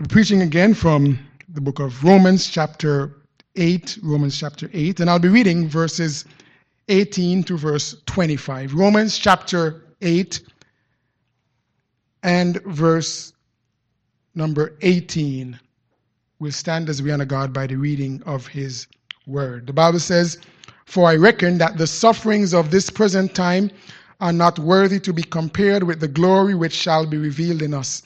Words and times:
I'm 0.00 0.06
preaching 0.06 0.40
again 0.40 0.72
from 0.72 1.18
the 1.46 1.60
book 1.60 1.78
of 1.78 2.02
Romans, 2.02 2.48
chapter 2.48 3.18
8, 3.56 3.98
Romans 4.02 4.40
chapter 4.40 4.70
8, 4.72 4.98
and 4.98 5.10
I'll 5.10 5.18
be 5.18 5.28
reading 5.28 5.68
verses 5.68 6.24
18 6.88 7.44
to 7.44 7.58
verse 7.58 7.94
25. 8.06 8.72
Romans 8.72 9.18
chapter 9.18 9.82
8 10.00 10.40
and 12.22 12.62
verse 12.62 13.34
number 14.34 14.74
18. 14.80 15.60
We'll 16.38 16.50
stand 16.50 16.88
as 16.88 17.02
we 17.02 17.12
honor 17.12 17.26
God 17.26 17.52
by 17.52 17.66
the 17.66 17.76
reading 17.76 18.22
of 18.24 18.46
his 18.46 18.86
word. 19.26 19.66
The 19.66 19.74
Bible 19.74 20.00
says, 20.00 20.38
For 20.86 21.10
I 21.10 21.16
reckon 21.16 21.58
that 21.58 21.76
the 21.76 21.86
sufferings 21.86 22.54
of 22.54 22.70
this 22.70 22.88
present 22.88 23.34
time 23.34 23.70
are 24.18 24.32
not 24.32 24.58
worthy 24.58 24.98
to 25.00 25.12
be 25.12 25.24
compared 25.24 25.82
with 25.82 26.00
the 26.00 26.08
glory 26.08 26.54
which 26.54 26.72
shall 26.72 27.04
be 27.04 27.18
revealed 27.18 27.60
in 27.60 27.74
us. 27.74 28.02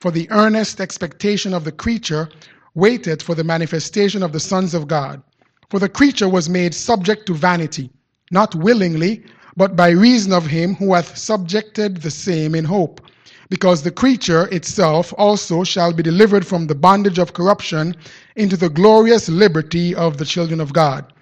For 0.00 0.10
the 0.10 0.30
earnest 0.30 0.80
expectation 0.80 1.52
of 1.52 1.64
the 1.64 1.72
creature 1.72 2.30
waited 2.74 3.22
for 3.22 3.34
the 3.34 3.44
manifestation 3.44 4.22
of 4.22 4.32
the 4.32 4.40
sons 4.40 4.72
of 4.72 4.88
God. 4.88 5.22
For 5.68 5.78
the 5.78 5.90
creature 5.90 6.28
was 6.28 6.48
made 6.48 6.74
subject 6.74 7.26
to 7.26 7.34
vanity, 7.34 7.90
not 8.30 8.54
willingly, 8.54 9.22
but 9.58 9.76
by 9.76 9.90
reason 9.90 10.32
of 10.32 10.46
him 10.46 10.74
who 10.76 10.94
hath 10.94 11.18
subjected 11.18 11.98
the 11.98 12.10
same 12.10 12.54
in 12.54 12.64
hope. 12.64 13.02
Because 13.50 13.82
the 13.82 13.90
creature 13.90 14.48
itself 14.52 15.12
also 15.18 15.64
shall 15.64 15.92
be 15.92 16.02
delivered 16.02 16.46
from 16.46 16.66
the 16.66 16.74
bondage 16.74 17.18
of 17.18 17.34
corruption 17.34 17.94
into 18.36 18.56
the 18.56 18.70
glorious 18.70 19.28
liberty 19.28 19.94
of 19.94 20.16
the 20.16 20.24
children 20.24 20.62
of 20.62 20.72
God. 20.72 21.12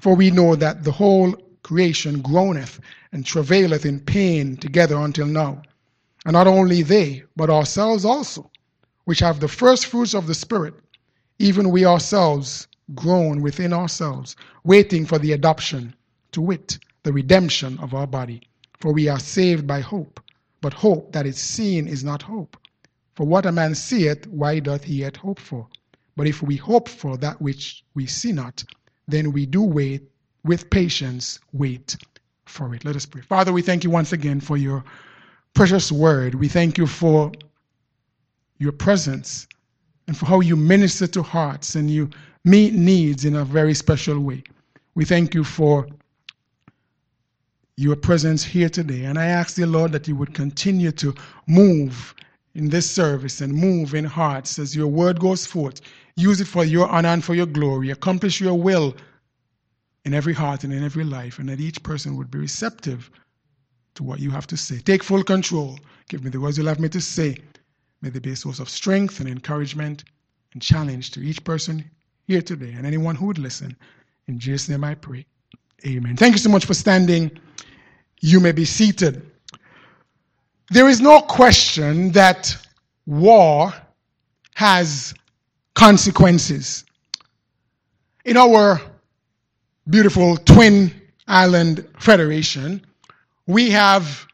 For 0.00 0.14
we 0.14 0.30
know 0.30 0.54
that 0.54 0.84
the 0.84 0.92
whole 0.92 1.34
creation 1.64 2.20
groaneth 2.20 2.78
and 3.10 3.26
travaileth 3.26 3.84
in 3.84 3.98
pain 3.98 4.56
together 4.56 4.98
until 4.98 5.26
now. 5.26 5.62
And 6.24 6.34
not 6.34 6.46
only 6.46 6.82
they, 6.82 7.24
but 7.36 7.50
ourselves 7.50 8.04
also, 8.04 8.50
which 9.04 9.20
have 9.20 9.40
the 9.40 9.48
first 9.48 9.86
fruits 9.86 10.14
of 10.14 10.26
the 10.26 10.34
Spirit, 10.34 10.74
even 11.38 11.70
we 11.70 11.86
ourselves 11.86 12.68
groan 12.94 13.40
within 13.40 13.72
ourselves, 13.72 14.36
waiting 14.64 15.06
for 15.06 15.18
the 15.18 15.32
adoption, 15.32 15.94
to 16.32 16.40
wit, 16.40 16.78
the 17.02 17.12
redemption 17.12 17.78
of 17.78 17.94
our 17.94 18.06
body. 18.06 18.42
For 18.80 18.92
we 18.92 19.08
are 19.08 19.18
saved 19.18 19.66
by 19.66 19.80
hope. 19.80 20.20
But 20.60 20.74
hope 20.74 21.12
that 21.12 21.26
is 21.26 21.38
seen 21.38 21.88
is 21.88 22.04
not 22.04 22.22
hope. 22.22 22.56
For 23.14 23.26
what 23.26 23.46
a 23.46 23.52
man 23.52 23.74
seeth, 23.74 24.26
why 24.26 24.60
doth 24.60 24.84
he 24.84 24.96
yet 24.96 25.16
hope 25.16 25.38
for? 25.38 25.66
But 26.16 26.26
if 26.26 26.42
we 26.42 26.56
hope 26.56 26.88
for 26.88 27.16
that 27.18 27.40
which 27.40 27.84
we 27.94 28.06
see 28.06 28.32
not, 28.32 28.62
then 29.08 29.32
we 29.32 29.46
do 29.46 29.62
wait 29.62 30.02
with 30.44 30.70
patience, 30.70 31.38
wait 31.52 31.96
for 32.44 32.74
it. 32.74 32.84
Let 32.84 32.96
us 32.96 33.06
pray. 33.06 33.22
Father, 33.22 33.52
we 33.52 33.62
thank 33.62 33.84
you 33.84 33.90
once 33.90 34.12
again 34.12 34.40
for 34.40 34.56
your 34.56 34.84
precious 35.54 35.92
word. 35.92 36.34
We 36.34 36.48
thank 36.48 36.78
you 36.78 36.86
for 36.86 37.32
your 38.58 38.72
presence 38.72 39.46
and 40.06 40.16
for 40.16 40.26
how 40.26 40.40
you 40.40 40.56
minister 40.56 41.06
to 41.08 41.22
hearts 41.22 41.74
and 41.74 41.90
you 41.90 42.10
meet 42.44 42.74
needs 42.74 43.24
in 43.24 43.36
a 43.36 43.44
very 43.44 43.74
special 43.74 44.18
way. 44.20 44.42
We 44.94 45.04
thank 45.04 45.34
you 45.34 45.44
for 45.44 45.86
your 47.76 47.96
presence 47.96 48.44
here 48.44 48.68
today. 48.68 49.04
And 49.04 49.18
I 49.18 49.26
ask 49.26 49.56
the 49.56 49.66
Lord 49.66 49.92
that 49.92 50.06
you 50.06 50.16
would 50.16 50.34
continue 50.34 50.92
to 50.92 51.14
move 51.46 52.14
in 52.54 52.68
this 52.68 52.90
service 52.90 53.40
and 53.40 53.52
move 53.54 53.94
in 53.94 54.04
hearts 54.04 54.58
as 54.58 54.74
your 54.76 54.88
word 54.88 55.20
goes 55.20 55.46
forth. 55.46 55.80
Use 56.16 56.40
it 56.40 56.46
for 56.46 56.64
your 56.64 56.88
honor 56.88 57.08
and 57.08 57.24
for 57.24 57.34
your 57.34 57.46
glory. 57.46 57.90
Accomplish 57.90 58.40
your 58.40 58.58
will 58.58 58.94
in 60.04 60.12
every 60.12 60.34
heart 60.34 60.64
and 60.64 60.72
in 60.72 60.82
every 60.82 61.04
life, 61.04 61.38
and 61.38 61.48
that 61.48 61.60
each 61.60 61.82
person 61.82 62.16
would 62.16 62.30
be 62.30 62.38
receptive 62.38 63.10
to 63.94 64.02
what 64.02 64.20
you 64.20 64.30
have 64.30 64.46
to 64.48 64.56
say. 64.56 64.78
Take 64.78 65.02
full 65.02 65.22
control. 65.22 65.78
Give 66.08 66.24
me 66.24 66.30
the 66.30 66.40
words 66.40 66.58
you'll 66.58 66.68
have 66.68 66.80
me 66.80 66.88
to 66.90 67.00
say. 67.00 67.36
May 68.02 68.10
they 68.10 68.18
be 68.18 68.32
a 68.32 68.36
source 68.36 68.60
of 68.60 68.68
strength 68.68 69.20
and 69.20 69.28
encouragement 69.28 70.04
and 70.52 70.62
challenge 70.62 71.10
to 71.12 71.20
each 71.20 71.44
person 71.44 71.88
here 72.26 72.42
today 72.42 72.72
and 72.72 72.86
anyone 72.86 73.14
who 73.14 73.26
would 73.26 73.38
listen. 73.38 73.76
In 74.26 74.38
Jesus' 74.38 74.68
name 74.68 74.84
I 74.84 74.94
pray. 74.94 75.26
Amen. 75.86 76.16
Thank 76.16 76.32
you 76.32 76.38
so 76.38 76.50
much 76.50 76.64
for 76.64 76.74
standing. 76.74 77.30
You 78.20 78.40
may 78.40 78.52
be 78.52 78.64
seated. 78.64 79.30
There 80.70 80.88
is 80.88 81.00
no 81.00 81.20
question 81.20 82.12
that 82.12 82.56
war 83.06 83.72
has 84.54 85.14
consequences. 85.74 86.84
In 88.24 88.36
our 88.36 88.80
beautiful 89.88 90.36
twin 90.36 90.92
island 91.26 91.88
federation, 91.98 92.84
we 93.46 93.70
have, 93.70 94.26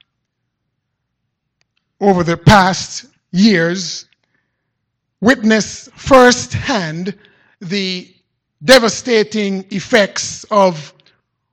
over 2.01 2.23
the 2.23 2.37
past 2.37 3.07
years, 3.33 4.07
witnessed 5.21 5.91
firsthand 5.93 7.17
the 7.61 8.13
devastating 8.65 9.65
effects 9.71 10.45
of 10.51 10.93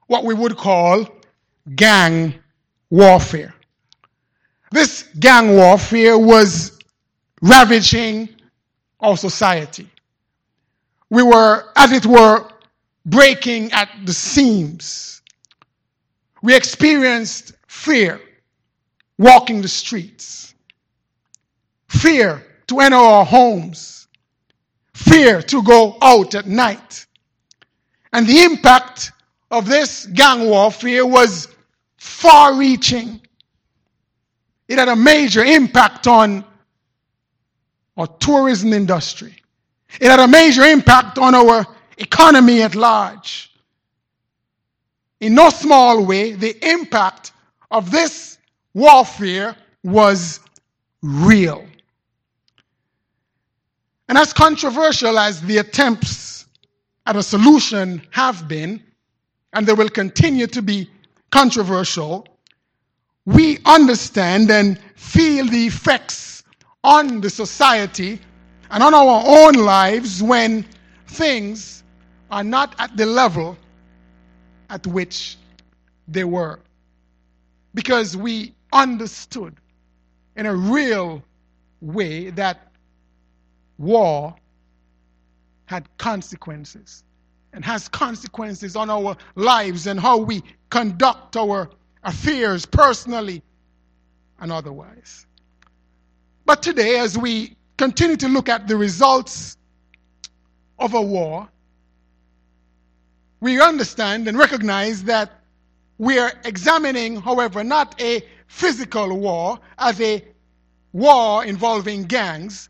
what 0.08 0.24
we 0.24 0.34
would 0.34 0.58
call 0.58 1.08
gang 1.76 2.34
warfare. 2.90 3.54
This 4.72 5.04
gang 5.20 5.56
warfare 5.56 6.18
was 6.18 6.80
ravaging 7.42 8.30
our 9.00 9.18
society. 9.18 9.88
We 11.10 11.24
were, 11.24 11.66
as 11.76 11.92
it 11.92 12.06
were, 12.06 12.48
breaking 13.06 13.72
at 13.72 13.90
the 14.06 14.14
seams. 14.14 15.22
We 16.44 16.56
experienced 16.58 17.54
fear 17.68 18.20
walking 19.18 19.62
the 19.62 19.70
streets, 19.70 20.54
fear 21.88 22.46
to 22.68 22.82
enter 22.82 22.98
our 22.98 23.24
homes, 23.24 24.10
fear 24.94 25.42
to 25.42 25.64
go 25.64 25.98
out 26.02 26.36
at 26.36 26.46
night. 26.46 27.06
And 28.12 28.28
the 28.28 28.44
impact 28.44 29.14
of 29.52 29.66
this 29.68 30.06
gang 30.08 30.50
warfare 30.50 31.06
was 31.06 31.48
far 31.96 32.56
reaching. 32.58 33.22
It 34.68 34.78
had 34.78 34.90
a 34.90 34.98
major 34.98 35.46
impact 35.46 36.08
on 36.08 36.44
our 37.96 38.08
tourism 38.20 38.74
industry. 38.74 39.34
It 40.02 40.10
had 40.10 40.20
a 40.20 40.28
major 40.28 40.64
impact 40.64 41.18
on 41.18 41.36
our 41.36 41.66
economy 41.98 42.64
at 42.64 42.76
large. 42.76 43.53
In 45.24 45.36
no 45.36 45.50
small 45.52 46.06
way, 46.06 46.34
the 46.34 46.54
impact 46.70 47.32
of 47.72 47.92
this 47.92 48.38
warfare 48.74 49.56
was 49.82 50.42
real. 51.02 51.66
And 54.10 54.18
as 54.18 54.34
controversial 54.34 55.18
as 55.18 55.40
the 55.40 55.60
attempts 55.60 56.46
at 57.06 57.16
a 57.16 57.24
solution 57.24 58.06
have 58.12 58.50
been, 58.50 58.84
and 59.54 59.66
they 59.66 59.72
will 59.72 59.88
continue 59.88 60.46
to 60.48 60.62
be 60.62 60.90
controversial, 61.32 62.28
we 63.26 63.60
understand 63.64 64.52
and 64.52 64.78
feel 64.98 65.46
the 65.46 65.68
effects 65.68 66.44
on 66.84 67.22
the 67.22 67.30
society 67.30 68.20
and 68.72 68.84
on 68.84 68.94
our 68.94 69.24
own 69.26 69.54
lives 69.54 70.22
when 70.22 70.66
things 71.08 71.84
are 72.30 72.44
not 72.44 72.76
at 72.78 72.98
the 72.98 73.06
level 73.06 73.58
at 74.74 74.88
which 74.88 75.38
they 76.08 76.24
were. 76.24 76.60
Because 77.76 78.18
we 78.18 78.56
understood 78.74 79.56
in 80.36 80.48
a 80.48 80.56
real 80.56 81.24
way 81.82 82.32
that 82.32 82.72
war 83.78 84.36
had 85.66 85.88
consequences 86.00 87.04
and 87.54 87.64
has 87.64 87.88
consequences 87.88 88.76
on 88.76 88.90
our 88.90 89.16
lives 89.36 89.86
and 89.86 90.00
how 90.00 90.18
we 90.18 90.42
conduct 90.72 91.38
our 91.38 91.70
affairs 92.04 92.66
personally 92.66 93.44
and 94.40 94.52
otherwise. 94.52 95.28
But 96.46 96.64
today, 96.64 96.98
as 96.98 97.16
we 97.16 97.56
continue 97.78 98.18
to 98.18 98.28
look 98.28 98.50
at 98.50 98.68
the 98.68 98.76
results 98.76 99.56
of 100.80 100.96
a 100.96 101.02
war, 101.02 101.48
we 103.44 103.60
understand 103.60 104.26
and 104.30 104.38
recognize 104.38 105.04
that 105.04 105.30
we 105.98 106.18
are 106.18 106.32
examining, 106.46 107.18
however, 107.18 107.62
not 107.62 108.00
a 108.02 108.24
physical 108.48 109.20
war 109.20 109.60
as 109.78 110.00
a 110.00 110.24
war 110.94 111.44
involving 111.44 112.06
gangs, 112.06 112.70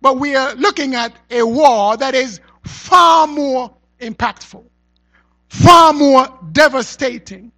but 0.00 0.18
we 0.18 0.36
are 0.36 0.54
looking 0.54 0.94
at 0.94 1.12
a 1.28 1.42
war 1.42 1.96
that 1.96 2.14
is 2.14 2.38
far 2.62 3.26
more 3.26 3.74
impactful, 3.98 4.64
far 5.48 5.92
more 5.92 6.28
devastating. 6.52 7.50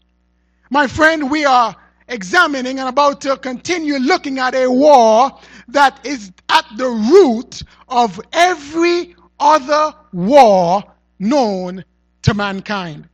My 0.71 0.87
friend, 0.87 1.31
we 1.31 1.45
are 1.45 1.77
examining 2.09 2.79
and 2.79 2.89
about 2.89 3.21
to 3.21 3.37
continue 3.37 3.99
looking 3.99 4.39
at 4.39 4.55
a 4.55 4.71
war 4.71 5.39
that 5.69 6.01
is 6.07 6.33
at 6.49 6.65
the 6.79 6.89
root 6.89 7.61
of 7.89 8.19
every 8.33 9.15
other 9.39 9.95
war 10.15 10.83
known 11.19 11.85
to 12.25 12.35
mankind. 12.35 13.09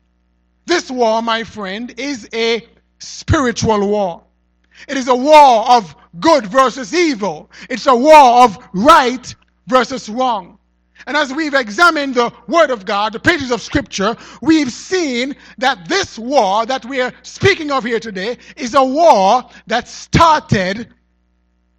This 0.66 0.90
war, 0.90 1.22
my 1.22 1.44
friend, 1.44 1.94
is 1.98 2.28
a 2.32 2.66
spiritual 2.98 3.88
war. 3.88 4.22
It 4.88 4.96
is 4.96 5.08
a 5.08 5.14
war 5.14 5.68
of 5.70 5.94
good 6.18 6.46
versus 6.46 6.94
evil. 6.94 7.50
It's 7.68 7.86
a 7.86 7.94
war 7.94 8.44
of 8.44 8.58
right 8.72 9.34
versus 9.66 10.08
wrong. 10.08 10.58
And 11.06 11.16
as 11.16 11.32
we've 11.32 11.54
examined 11.54 12.14
the 12.14 12.32
Word 12.46 12.70
of 12.70 12.84
God, 12.84 13.12
the 13.12 13.20
pages 13.20 13.50
of 13.50 13.62
Scripture, 13.62 14.16
we've 14.42 14.70
seen 14.70 15.34
that 15.58 15.88
this 15.88 16.18
war 16.18 16.66
that 16.66 16.84
we're 16.84 17.12
speaking 17.22 17.70
of 17.70 17.84
here 17.84 18.00
today 18.00 18.36
is 18.56 18.74
a 18.74 18.84
war 18.84 19.48
that 19.66 19.88
started 19.88 20.88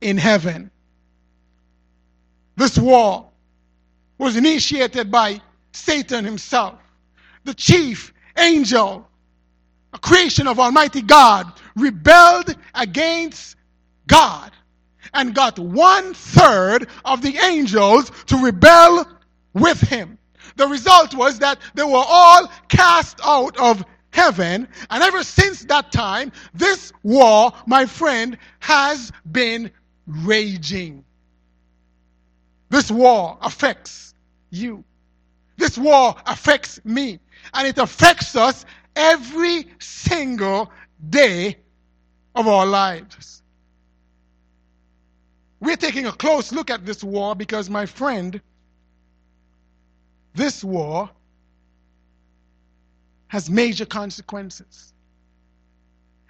in 0.01 0.17
heaven. 0.17 0.71
This 2.55 2.77
war 2.77 3.29
was 4.17 4.35
initiated 4.35 5.11
by 5.11 5.41
Satan 5.71 6.25
himself, 6.25 6.79
the 7.43 7.53
chief 7.53 8.13
angel, 8.38 9.07
a 9.93 9.99
creation 9.99 10.47
of 10.47 10.59
Almighty 10.59 11.01
God, 11.01 11.51
rebelled 11.75 12.55
against 12.73 13.55
God 14.07 14.51
and 15.13 15.35
got 15.35 15.59
one 15.59 16.13
third 16.13 16.88
of 17.03 17.21
the 17.21 17.38
angels 17.38 18.11
to 18.27 18.38
rebel 18.38 19.05
with 19.53 19.79
him. 19.81 20.17
The 20.55 20.67
result 20.67 21.13
was 21.15 21.39
that 21.39 21.59
they 21.73 21.83
were 21.83 22.03
all 22.05 22.51
cast 22.69 23.19
out 23.23 23.57
of 23.57 23.83
heaven. 24.11 24.67
And 24.89 25.03
ever 25.03 25.23
since 25.23 25.65
that 25.65 25.91
time, 25.91 26.31
this 26.53 26.91
war, 27.03 27.53
my 27.65 27.85
friend, 27.85 28.38
has 28.59 29.11
been 29.29 29.71
raging. 30.05 31.03
This 32.69 32.91
war 32.91 33.38
affects 33.41 34.13
you. 34.49 34.83
This 35.57 35.77
war 35.77 36.15
affects 36.25 36.83
me. 36.83 37.19
And 37.53 37.68
it 37.68 37.77
affects 37.77 38.36
us 38.36 38.65
every 38.95 39.68
single 39.80 40.71
day 41.09 41.57
of 42.36 42.48
our 42.48 42.65
lives. 42.65 43.42
We're 45.59 45.75
taking 45.75 46.07
a 46.07 46.12
close 46.12 46.51
look 46.51 46.69
at 46.69 46.86
this 46.86 47.03
war 47.03 47.36
because, 47.36 47.69
my 47.69 47.86
friend, 47.86 48.42
this 50.33 50.63
war 50.63 51.09
has 53.27 53.50
major 53.50 53.86
consequences. 53.86 54.94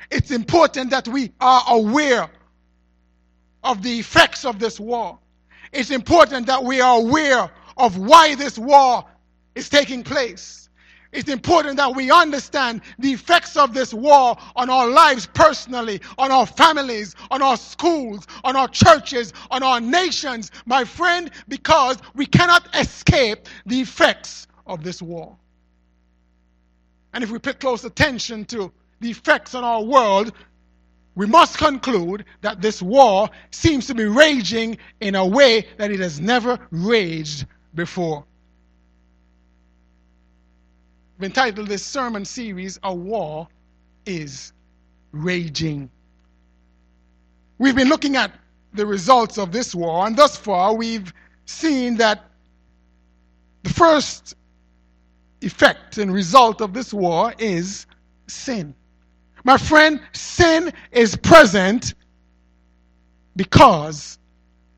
It's 0.09 0.31
important 0.31 0.89
that 0.91 1.07
we 1.07 1.31
are 1.39 1.63
aware 1.67 2.29
of 3.63 3.81
the 3.81 3.99
effects 3.99 4.43
of 4.43 4.59
this 4.59 4.79
war. 4.79 5.17
It's 5.71 5.91
important 5.91 6.47
that 6.47 6.63
we 6.63 6.81
are 6.81 6.97
aware 6.97 7.49
of 7.77 7.97
why 7.97 8.35
this 8.35 8.57
war 8.57 9.05
is 9.55 9.69
taking 9.69 10.03
place. 10.03 10.69
It's 11.11 11.29
important 11.29 11.75
that 11.77 11.93
we 11.93 12.09
understand 12.09 12.81
the 12.97 13.11
effects 13.11 13.57
of 13.57 13.73
this 13.73 13.93
war 13.93 14.37
on 14.55 14.69
our 14.69 14.87
lives 14.87 15.27
personally, 15.33 15.99
on 16.17 16.31
our 16.31 16.45
families, 16.45 17.15
on 17.29 17.41
our 17.41 17.57
schools, 17.57 18.27
on 18.45 18.55
our 18.55 18.69
churches, 18.69 19.33
on 19.49 19.61
our 19.61 19.81
nations, 19.81 20.51
my 20.65 20.85
friend, 20.85 21.29
because 21.49 21.97
we 22.15 22.25
cannot 22.25 22.73
escape 22.75 23.47
the 23.65 23.81
effects 23.81 24.47
of 24.65 24.83
this 24.83 25.01
war. 25.01 25.35
And 27.13 27.23
if 27.23 27.31
we 27.31 27.39
pay 27.39 27.53
close 27.53 27.83
attention 27.83 28.45
to 28.45 28.71
the 29.01 29.11
effects 29.11 29.53
on 29.53 29.65
our 29.65 29.83
world, 29.83 30.31
we 31.15 31.25
must 31.25 31.57
conclude 31.57 32.23
that 32.39 32.61
this 32.61 32.81
war 32.81 33.29
seems 33.51 33.85
to 33.87 33.93
be 33.93 34.05
raging 34.05 34.77
in 35.01 35.15
a 35.15 35.25
way 35.25 35.67
that 35.75 35.91
it 35.91 35.99
has 35.99 36.21
never 36.21 36.57
raged 36.71 37.45
before. 37.75 38.23
I've 41.21 41.25
entitled 41.25 41.67
this 41.67 41.85
sermon 41.85 42.25
series, 42.25 42.79
A 42.81 42.91
War 42.91 43.47
is 44.07 44.53
Raging. 45.11 45.87
We've 47.59 47.75
been 47.75 47.89
looking 47.89 48.15
at 48.15 48.31
the 48.73 48.87
results 48.87 49.37
of 49.37 49.51
this 49.51 49.75
war, 49.75 50.07
and 50.07 50.17
thus 50.17 50.35
far 50.35 50.73
we've 50.73 51.13
seen 51.45 51.97
that 51.97 52.25
the 53.61 53.69
first 53.69 54.33
effect 55.41 55.99
and 55.99 56.11
result 56.11 56.59
of 56.59 56.73
this 56.73 56.91
war 56.91 57.35
is 57.37 57.85
sin. 58.25 58.73
My 59.43 59.59
friend, 59.59 60.01
sin 60.13 60.73
is 60.91 61.15
present 61.17 61.93
because 63.35 64.17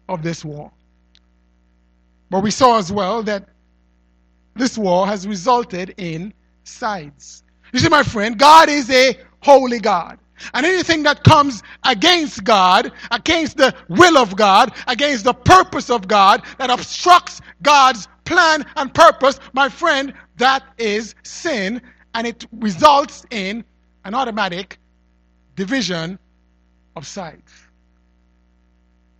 of 0.09 0.23
this 0.23 0.43
war. 0.43 0.73
But 2.29 2.43
we 2.43 2.51
saw 2.51 2.79
as 2.79 2.91
well 2.91 3.23
that 3.23 3.47
this 4.55 4.77
war 4.77 5.07
has 5.07 5.27
resulted 5.27 5.93
in 5.97 6.33
sides. 6.63 7.43
You 7.71 7.79
see, 7.79 7.89
my 7.89 8.03
friend, 8.03 8.37
God 8.37 8.69
is 8.69 8.89
a 8.89 9.17
holy 9.41 9.79
God. 9.79 10.19
And 10.53 10.65
anything 10.65 11.03
that 11.03 11.23
comes 11.23 11.63
against 11.85 12.43
God, 12.43 12.91
against 13.11 13.57
the 13.57 13.73
will 13.87 14.17
of 14.17 14.35
God, 14.35 14.73
against 14.87 15.23
the 15.23 15.33
purpose 15.33 15.89
of 15.89 16.07
God, 16.07 16.43
that 16.57 16.69
obstructs 16.69 17.41
God's 17.61 18.07
plan 18.25 18.65
and 18.75 18.93
purpose, 18.93 19.39
my 19.53 19.69
friend, 19.69 20.13
that 20.37 20.63
is 20.77 21.15
sin. 21.23 21.81
And 22.13 22.27
it 22.27 22.45
results 22.51 23.25
in 23.31 23.63
an 24.05 24.13
automatic 24.13 24.79
division 25.55 26.19
of 26.95 27.07
sides. 27.07 27.51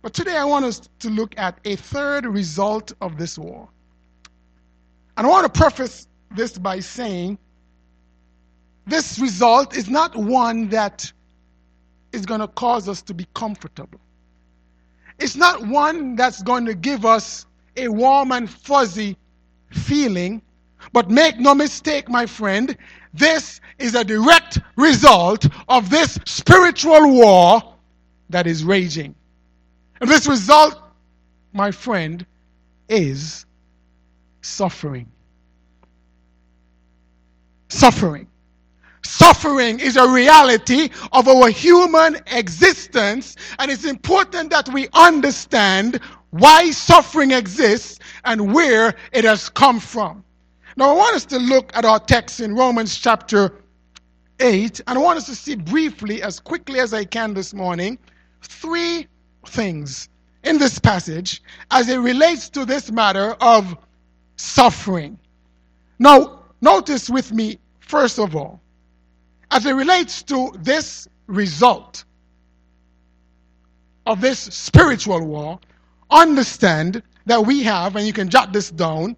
But 0.02 0.12
today 0.12 0.36
I 0.36 0.44
want 0.44 0.66
us 0.66 0.82
to 0.98 1.08
look 1.08 1.34
at 1.38 1.58
a 1.64 1.76
third 1.76 2.26
result 2.26 2.92
of 3.00 3.16
this 3.16 3.38
war. 3.38 3.68
And 5.16 5.26
I 5.26 5.30
want 5.30 5.52
to 5.52 5.58
preface 5.58 6.08
this 6.30 6.58
by 6.58 6.80
saying 6.80 7.38
this 8.86 9.18
result 9.18 9.76
is 9.76 9.88
not 9.88 10.14
one 10.16 10.68
that 10.68 11.10
is 12.12 12.26
going 12.26 12.40
to 12.40 12.48
cause 12.48 12.88
us 12.88 13.02
to 13.02 13.14
be 13.14 13.26
comfortable. 13.34 14.00
It's 15.18 15.36
not 15.36 15.66
one 15.66 16.16
that's 16.16 16.42
going 16.42 16.66
to 16.66 16.74
give 16.74 17.04
us 17.04 17.46
a 17.76 17.88
warm 17.88 18.32
and 18.32 18.48
fuzzy 18.50 19.16
feeling. 19.70 20.42
But 20.92 21.10
make 21.10 21.38
no 21.38 21.54
mistake, 21.54 22.08
my 22.08 22.26
friend, 22.26 22.76
this 23.14 23.60
is 23.78 23.94
a 23.94 24.04
direct 24.04 24.58
result 24.76 25.46
of 25.68 25.88
this 25.88 26.18
spiritual 26.26 27.10
war 27.12 27.74
that 28.28 28.46
is 28.46 28.64
raging. 28.64 29.14
And 30.00 30.10
this 30.10 30.26
result, 30.26 30.78
my 31.52 31.70
friend, 31.70 32.26
is 32.88 33.46
suffering. 34.44 35.10
Suffering. 37.68 38.28
Suffering 39.02 39.80
is 39.80 39.96
a 39.96 40.08
reality 40.08 40.88
of 41.12 41.28
our 41.28 41.48
human 41.48 42.16
existence, 42.26 43.36
and 43.58 43.70
it's 43.70 43.84
important 43.84 44.50
that 44.50 44.68
we 44.70 44.88
understand 44.94 46.00
why 46.30 46.70
suffering 46.70 47.30
exists 47.32 47.98
and 48.24 48.54
where 48.54 48.94
it 49.12 49.24
has 49.24 49.48
come 49.48 49.78
from. 49.78 50.24
Now, 50.76 50.90
I 50.90 50.94
want 50.94 51.16
us 51.16 51.26
to 51.26 51.38
look 51.38 51.70
at 51.76 51.84
our 51.84 52.00
text 52.00 52.40
in 52.40 52.54
Romans 52.54 52.98
chapter 52.98 53.54
8, 54.40 54.80
and 54.86 54.98
I 54.98 55.00
want 55.00 55.18
us 55.18 55.26
to 55.26 55.34
see 55.34 55.54
briefly, 55.54 56.22
as 56.22 56.40
quickly 56.40 56.80
as 56.80 56.92
I 56.92 57.04
can 57.04 57.34
this 57.34 57.54
morning, 57.54 57.98
three 58.42 59.06
things 59.46 60.08
in 60.42 60.58
this 60.58 60.78
passage 60.78 61.42
as 61.70 61.88
it 61.88 61.98
relates 61.98 62.48
to 62.50 62.64
this 62.64 62.90
matter 62.90 63.36
of 63.40 63.76
suffering. 64.36 65.18
Now, 65.98 66.42
notice 66.60 67.08
with 67.08 67.32
me, 67.32 67.58
first 67.80 68.18
of 68.18 68.34
all, 68.34 68.60
as 69.50 69.66
it 69.66 69.72
relates 69.72 70.22
to 70.24 70.52
this 70.58 71.08
result 71.26 72.04
of 74.06 74.20
this 74.20 74.38
spiritual 74.38 75.24
war, 75.26 75.58
understand 76.10 77.02
that 77.26 77.44
we 77.44 77.62
have, 77.62 77.96
and 77.96 78.06
you 78.06 78.12
can 78.12 78.28
jot 78.28 78.52
this 78.52 78.70
down, 78.70 79.16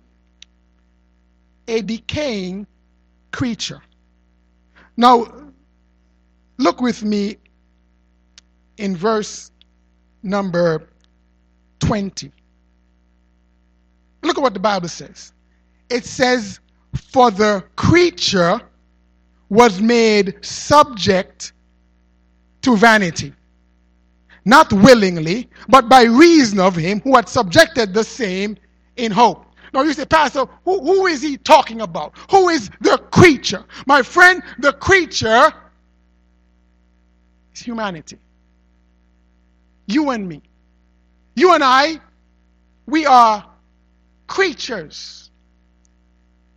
a 1.69 1.83
decaying 1.83 2.67
creature. 3.33 3.83
Now, 4.97 5.27
look 6.59 6.81
with 6.81 7.03
me 7.03 7.39
in 8.77 8.97
verse 8.97 9.51
number 10.23 10.89
20. 11.81 12.33
What 14.47 14.55
the 14.55 14.61
Bible 14.61 14.87
says. 14.87 15.33
It 15.91 16.05
says, 16.05 16.61
For 16.95 17.33
the 17.33 17.65
creature 17.75 18.61
was 19.49 19.81
made 19.81 20.37
subject 20.45 21.53
to 22.63 22.77
vanity, 22.77 23.33
not 24.45 24.73
willingly, 24.73 25.51
but 25.69 25.89
by 25.89 26.05
reason 26.05 26.61
of 26.61 26.77
him 26.77 27.01
who 27.01 27.17
had 27.17 27.29
subjected 27.29 27.93
the 27.93 28.05
same 28.05 28.57
in 28.95 29.11
hope. 29.11 29.47
Now 29.75 29.83
you 29.83 29.93
say, 29.93 30.05
Pastor, 30.05 30.47
who, 30.65 30.81
who 30.81 31.07
is 31.09 31.23
he 31.23 31.39
talking 31.39 31.81
about? 31.81 32.15
Who 32.31 32.49
is 32.49 32.71
the 32.81 32.99
creature? 33.11 33.65
My 33.85 34.01
friend, 34.01 34.45
the 34.61 34.75
creature 34.75 35.53
is 37.53 37.63
humanity. 37.63 38.19
You 39.89 40.11
and 40.11 40.29
me. 40.29 40.41
You 41.35 41.53
and 41.53 41.65
I, 41.65 41.99
we 42.87 43.07
are 43.07 43.45
creatures. 44.27 45.31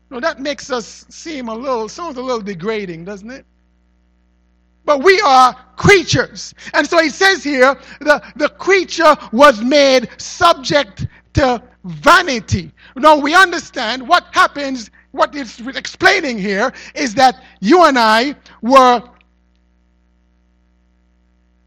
Now 0.09 0.19
that 0.19 0.39
makes 0.39 0.71
us 0.71 1.05
seem 1.09 1.49
a 1.49 1.55
little, 1.55 1.87
sounds 1.87 2.17
a 2.17 2.21
little 2.21 2.41
degrading, 2.41 3.05
doesn't 3.05 3.29
it? 3.29 3.45
But 4.85 5.03
we 5.03 5.21
are 5.21 5.55
creatures. 5.75 6.53
And 6.73 6.87
so 6.87 6.99
he 6.99 7.09
says 7.09 7.43
here, 7.43 7.77
the, 7.99 8.21
the 8.35 8.49
creature 8.49 9.15
was 9.31 9.61
made 9.61 10.09
subject 10.17 11.05
to 11.33 11.61
vanity. 11.83 12.71
Now 12.95 13.17
we 13.17 13.35
understand 13.35 14.07
what 14.07 14.25
happens, 14.31 14.89
what 15.11 15.35
it's 15.35 15.59
explaining 15.59 16.39
here 16.39 16.73
is 16.95 17.13
that 17.15 17.43
you 17.59 17.85
and 17.85 17.99
I 17.99 18.35
were 18.61 19.03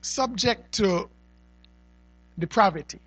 subject 0.01 0.73
to 0.73 1.09
depravity. 2.39 2.99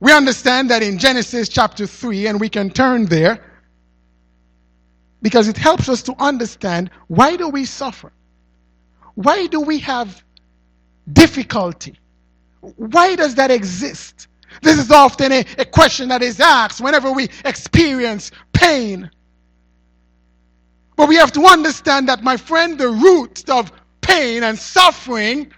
We 0.00 0.12
understand 0.12 0.70
that 0.70 0.82
in 0.82 0.98
Genesis 0.98 1.48
chapter 1.48 1.86
3, 1.86 2.28
and 2.28 2.40
we 2.40 2.48
can 2.48 2.70
turn 2.70 3.06
there 3.06 3.40
because 5.22 5.48
it 5.48 5.56
helps 5.56 5.88
us 5.88 6.02
to 6.04 6.14
understand 6.18 6.90
why 7.08 7.36
do 7.36 7.48
we 7.48 7.64
suffer? 7.64 8.12
Why 9.14 9.46
do 9.46 9.60
we 9.60 9.78
have 9.80 10.24
difficulty? 11.12 11.98
Why 12.60 13.16
does 13.16 13.34
that 13.36 13.50
exist? 13.50 14.28
This 14.62 14.78
is 14.78 14.90
often 14.90 15.32
a, 15.32 15.44
a 15.58 15.64
question 15.64 16.08
that 16.10 16.22
is 16.22 16.40
asked 16.40 16.80
whenever 16.80 17.12
we 17.12 17.28
experience 17.44 18.30
pain. 18.52 19.10
But 20.96 21.08
we 21.08 21.16
have 21.16 21.32
to 21.32 21.44
understand 21.46 22.08
that, 22.08 22.22
my 22.22 22.36
friend, 22.36 22.78
the 22.78 22.88
root 22.88 23.48
of 23.50 23.72
pain 24.00 24.42
and 24.44 24.58
suffering 24.58 25.52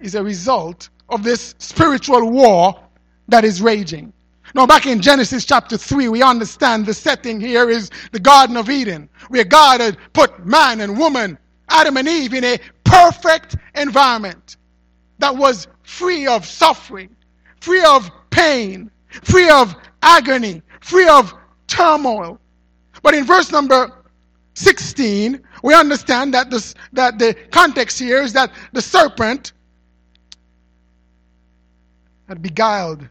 is 0.00 0.14
a 0.14 0.22
result 0.22 0.90
of 1.08 1.24
this 1.24 1.54
spiritual 1.58 2.30
war 2.30 2.80
that 3.28 3.44
is 3.44 3.60
raging. 3.60 4.12
Now, 4.54 4.66
back 4.66 4.86
in 4.86 5.00
Genesis 5.00 5.44
chapter 5.44 5.76
3, 5.76 6.08
we 6.08 6.22
understand 6.22 6.86
the 6.86 6.94
setting 6.94 7.40
here 7.40 7.68
is 7.68 7.90
the 8.12 8.20
Garden 8.20 8.56
of 8.56 8.70
Eden, 8.70 9.08
where 9.28 9.44
God 9.44 9.80
had 9.80 9.98
put 10.14 10.46
man 10.46 10.80
and 10.80 10.98
woman, 10.98 11.38
Adam 11.68 11.98
and 11.98 12.08
Eve, 12.08 12.32
in 12.32 12.44
a 12.44 12.58
perfect 12.84 13.56
environment 13.74 14.56
that 15.18 15.36
was 15.36 15.68
free 15.82 16.26
of 16.26 16.46
suffering, 16.46 17.14
free 17.60 17.84
of 17.84 18.10
pain, 18.30 18.90
free 19.22 19.50
of 19.50 19.74
agony, 20.02 20.62
free 20.80 21.08
of 21.08 21.34
turmoil. 21.66 22.40
But 23.02 23.14
in 23.14 23.24
verse 23.24 23.52
number 23.52 23.92
16, 24.54 25.40
we 25.62 25.74
understand 25.74 26.32
that, 26.32 26.50
this, 26.50 26.74
that 26.94 27.18
the 27.18 27.34
context 27.50 27.98
here 27.98 28.22
is 28.22 28.32
that 28.32 28.50
the 28.72 28.80
serpent 28.80 29.52
had 32.28 32.40
beguiled 32.42 33.08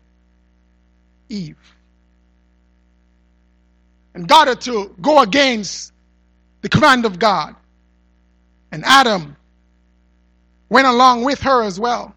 Eve. 1.30 1.58
And 4.14 4.28
got 4.28 4.48
her 4.48 4.56
to 4.56 4.96
go 5.02 5.22
against 5.22 5.94
the 6.62 6.70
command 6.70 7.06
of 7.06 7.20
God. 7.20 7.56
And 8.72 8.84
Adam 8.86 9.36
went 10.70 10.88
along 10.88 11.24
with 11.24 11.40
her 11.42 11.64
as 11.64 11.80
well. 11.80 12.16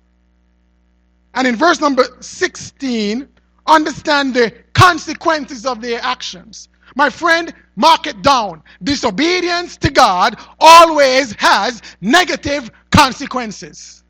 And 1.34 1.46
in 1.46 1.56
verse 1.56 1.80
number 1.80 2.04
16, 2.20 3.28
understand 3.66 4.34
the 4.34 4.52
consequences 4.72 5.64
of 5.66 5.80
their 5.80 6.00
actions. 6.02 6.68
My 6.96 7.08
friend, 7.08 7.54
mark 7.76 8.06
it 8.06 8.22
down. 8.22 8.62
Disobedience 8.82 9.76
to 9.78 9.90
God 9.90 10.38
always 10.58 11.32
has 11.38 11.82
negative 12.00 12.70
consequences. 12.90 14.02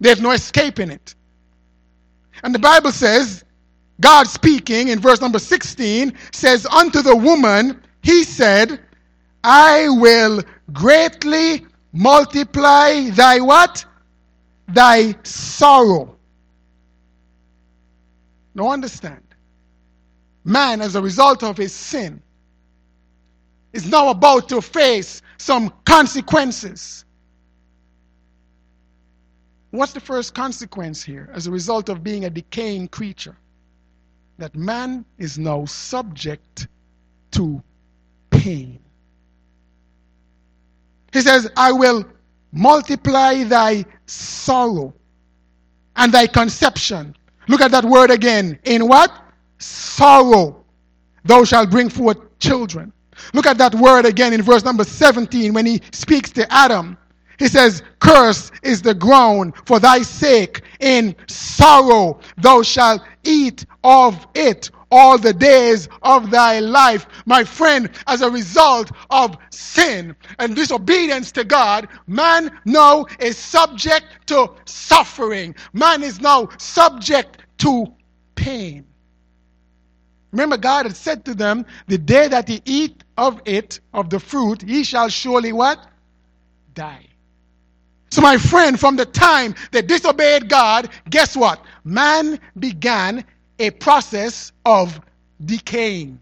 There's 0.00 0.20
no 0.20 0.30
escaping 0.30 0.90
it. 0.90 1.14
And 2.42 2.54
the 2.54 2.58
Bible 2.58 2.92
says, 2.92 3.44
God 4.00 4.26
speaking 4.26 4.88
in 4.88 4.98
verse 4.98 5.20
number 5.20 5.38
16 5.38 6.12
says, 6.32 6.66
Unto 6.66 7.02
the 7.02 7.14
woman, 7.16 7.80
he 8.02 8.24
said, 8.24 8.80
I 9.44 9.88
will 9.88 10.42
greatly 10.72 11.66
multiply 11.92 13.10
thy 13.10 13.40
what? 13.40 13.84
Thy 14.68 15.14
sorrow. 15.22 16.16
Now 18.54 18.70
understand. 18.70 19.22
Man, 20.44 20.80
as 20.80 20.96
a 20.96 21.02
result 21.02 21.42
of 21.42 21.56
his 21.56 21.72
sin, 21.72 22.20
is 23.72 23.86
now 23.86 24.10
about 24.10 24.48
to 24.50 24.60
face 24.60 25.22
some 25.38 25.72
consequences. 25.84 27.01
What's 29.72 29.94
the 29.94 30.00
first 30.00 30.34
consequence 30.34 31.02
here 31.02 31.30
as 31.32 31.46
a 31.46 31.50
result 31.50 31.88
of 31.88 32.04
being 32.04 32.26
a 32.26 32.30
decaying 32.30 32.88
creature? 32.88 33.34
That 34.36 34.54
man 34.54 35.04
is 35.16 35.38
now 35.38 35.64
subject 35.64 36.68
to 37.32 37.62
pain. 38.30 38.78
He 41.14 41.22
says, 41.22 41.50
I 41.56 41.72
will 41.72 42.04
multiply 42.52 43.44
thy 43.44 43.86
sorrow 44.04 44.92
and 45.96 46.12
thy 46.12 46.26
conception. 46.26 47.16
Look 47.48 47.62
at 47.62 47.70
that 47.70 47.86
word 47.86 48.10
again. 48.10 48.58
In 48.64 48.86
what? 48.86 49.10
Sorrow. 49.56 50.64
Thou 51.24 51.44
shalt 51.44 51.70
bring 51.70 51.88
forth 51.88 52.18
children. 52.38 52.92
Look 53.32 53.46
at 53.46 53.56
that 53.56 53.74
word 53.74 54.04
again 54.04 54.34
in 54.34 54.42
verse 54.42 54.64
number 54.64 54.84
17 54.84 55.54
when 55.54 55.64
he 55.64 55.80
speaks 55.92 56.30
to 56.32 56.52
Adam. 56.52 56.98
He 57.42 57.48
says, 57.48 57.82
Cursed 57.98 58.52
is 58.62 58.82
the 58.82 58.94
ground 58.94 59.54
for 59.66 59.80
thy 59.80 60.02
sake. 60.02 60.62
In 60.78 61.16
sorrow 61.26 62.20
thou 62.36 62.62
shalt 62.62 63.02
eat 63.24 63.66
of 63.82 64.28
it 64.32 64.70
all 64.92 65.18
the 65.18 65.32
days 65.32 65.88
of 66.02 66.30
thy 66.30 66.60
life. 66.60 67.04
My 67.26 67.42
friend, 67.42 67.90
as 68.06 68.20
a 68.20 68.30
result 68.30 68.92
of 69.10 69.36
sin 69.50 70.14
and 70.38 70.54
disobedience 70.54 71.32
to 71.32 71.42
God, 71.42 71.88
man 72.06 72.60
now 72.64 73.06
is 73.18 73.36
subject 73.36 74.06
to 74.26 74.52
suffering. 74.64 75.56
Man 75.72 76.04
is 76.04 76.20
now 76.20 76.48
subject 76.58 77.38
to 77.58 77.92
pain. 78.36 78.86
Remember, 80.30 80.56
God 80.56 80.86
had 80.86 80.94
said 80.94 81.24
to 81.24 81.34
them, 81.34 81.66
The 81.88 81.98
day 81.98 82.28
that 82.28 82.48
ye 82.48 82.62
eat 82.64 83.02
of 83.18 83.42
it, 83.44 83.80
of 83.92 84.10
the 84.10 84.20
fruit, 84.20 84.62
ye 84.62 84.84
shall 84.84 85.08
surely 85.08 85.52
what? 85.52 85.84
Die. 86.74 87.08
So, 88.12 88.20
my 88.20 88.36
friend, 88.36 88.78
from 88.78 88.96
the 88.96 89.06
time 89.06 89.54
they 89.70 89.80
disobeyed 89.80 90.46
God, 90.50 90.90
guess 91.08 91.34
what? 91.34 91.64
Man 91.82 92.38
began 92.58 93.24
a 93.58 93.70
process 93.70 94.52
of 94.66 95.00
decaying. 95.46 96.20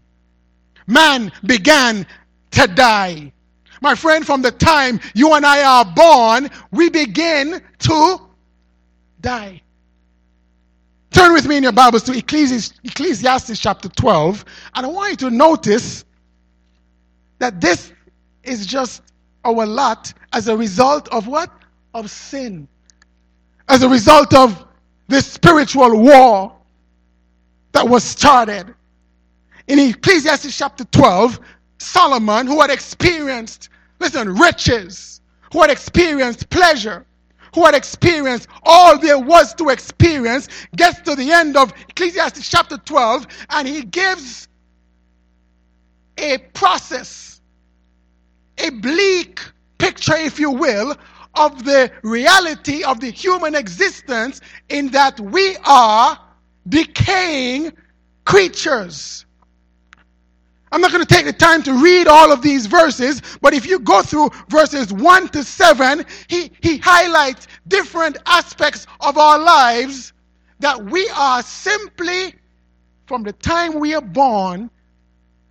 Man 0.87 1.33
began 1.45 2.07
to 2.51 2.67
die. 2.67 3.33
My 3.81 3.93
friend, 3.93 4.25
from 4.25 4.41
the 4.41 4.51
time 4.51 5.01
you 5.13 5.33
and 5.33 5.45
I 5.45 5.63
are 5.63 5.83
born, 5.83 6.49
we 6.71 6.89
begin 6.89 7.61
to 7.79 8.21
die. 9.19 9.61
Turn 11.09 11.33
with 11.33 11.45
me 11.45 11.57
in 11.57 11.63
your 11.63 11.73
Bibles 11.73 12.03
to 12.03 12.17
Ecclesiastes, 12.17 12.79
Ecclesiastes 12.85 13.59
chapter 13.59 13.89
12, 13.89 14.45
and 14.75 14.85
I 14.85 14.89
want 14.89 15.09
you 15.09 15.29
to 15.29 15.35
notice 15.35 16.05
that 17.39 17.59
this 17.59 17.91
is 18.45 18.65
just 18.65 19.01
our 19.43 19.65
lot 19.65 20.13
as 20.31 20.47
a 20.47 20.55
result 20.55 21.09
of 21.09 21.27
what? 21.27 21.51
Of 21.93 22.09
sin, 22.09 22.67
as 23.67 23.83
a 23.83 23.89
result 23.89 24.33
of 24.33 24.65
this 25.07 25.27
spiritual 25.27 25.99
war 25.99 26.55
that 27.73 27.87
was 27.87 28.03
started. 28.03 28.73
In 29.67 29.79
Ecclesiastes 29.79 30.57
chapter 30.57 30.85
12, 30.85 31.39
Solomon, 31.77 32.47
who 32.47 32.61
had 32.61 32.69
experienced, 32.69 33.69
listen, 33.99 34.35
riches, 34.35 35.21
who 35.51 35.61
had 35.61 35.69
experienced 35.69 36.49
pleasure, 36.49 37.05
who 37.53 37.65
had 37.65 37.75
experienced 37.75 38.47
all 38.63 38.97
there 38.97 39.19
was 39.19 39.53
to 39.55 39.69
experience, 39.69 40.47
gets 40.75 41.01
to 41.01 41.15
the 41.15 41.31
end 41.31 41.57
of 41.57 41.73
Ecclesiastes 41.89 42.49
chapter 42.49 42.77
12 42.77 43.27
and 43.49 43.67
he 43.67 43.83
gives 43.83 44.47
a 46.17 46.37
process, 46.53 47.41
a 48.57 48.69
bleak 48.69 49.41
picture, 49.77 50.15
if 50.15 50.39
you 50.39 50.51
will, 50.51 50.95
of 51.35 51.63
the 51.63 51.91
reality 52.03 52.83
of 52.83 52.99
the 52.99 53.09
human 53.09 53.55
existence 53.55 54.41
in 54.69 54.89
that 54.89 55.19
we 55.19 55.55
are 55.65 56.19
decaying 56.67 57.73
creatures. 58.25 59.25
I'm 60.71 60.79
not 60.79 60.91
going 60.91 61.05
to 61.05 61.13
take 61.13 61.25
the 61.25 61.33
time 61.33 61.61
to 61.63 61.73
read 61.73 62.07
all 62.07 62.31
of 62.31 62.41
these 62.41 62.65
verses, 62.65 63.21
but 63.41 63.53
if 63.53 63.65
you 63.65 63.79
go 63.79 64.01
through 64.01 64.29
verses 64.47 64.93
1 64.93 65.27
to 65.29 65.43
7, 65.43 66.05
he, 66.29 66.49
he 66.61 66.77
highlights 66.77 67.47
different 67.67 68.17
aspects 68.25 68.87
of 69.01 69.17
our 69.17 69.37
lives 69.37 70.13
that 70.59 70.81
we 70.81 71.09
are 71.15 71.43
simply, 71.43 72.35
from 73.05 73.23
the 73.23 73.33
time 73.33 73.79
we 73.79 73.93
are 73.95 74.01
born, 74.01 74.69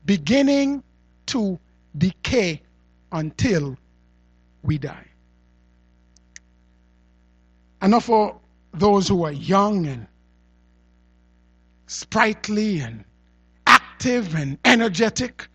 beginning 0.07 0.83
to 1.27 1.59
decay 1.99 2.63
until 3.13 3.77
we 4.63 4.79
die. 4.79 5.10
And 7.81 7.93
not 7.93 8.03
for 8.03 8.39
those 8.73 9.09
who 9.09 9.25
are 9.25 9.33
young 9.33 9.87
and 9.87 10.07
sprightly 11.87 12.81
and 12.81 13.05
active 13.67 14.35
and 14.35 14.59
energetic. 14.65 15.49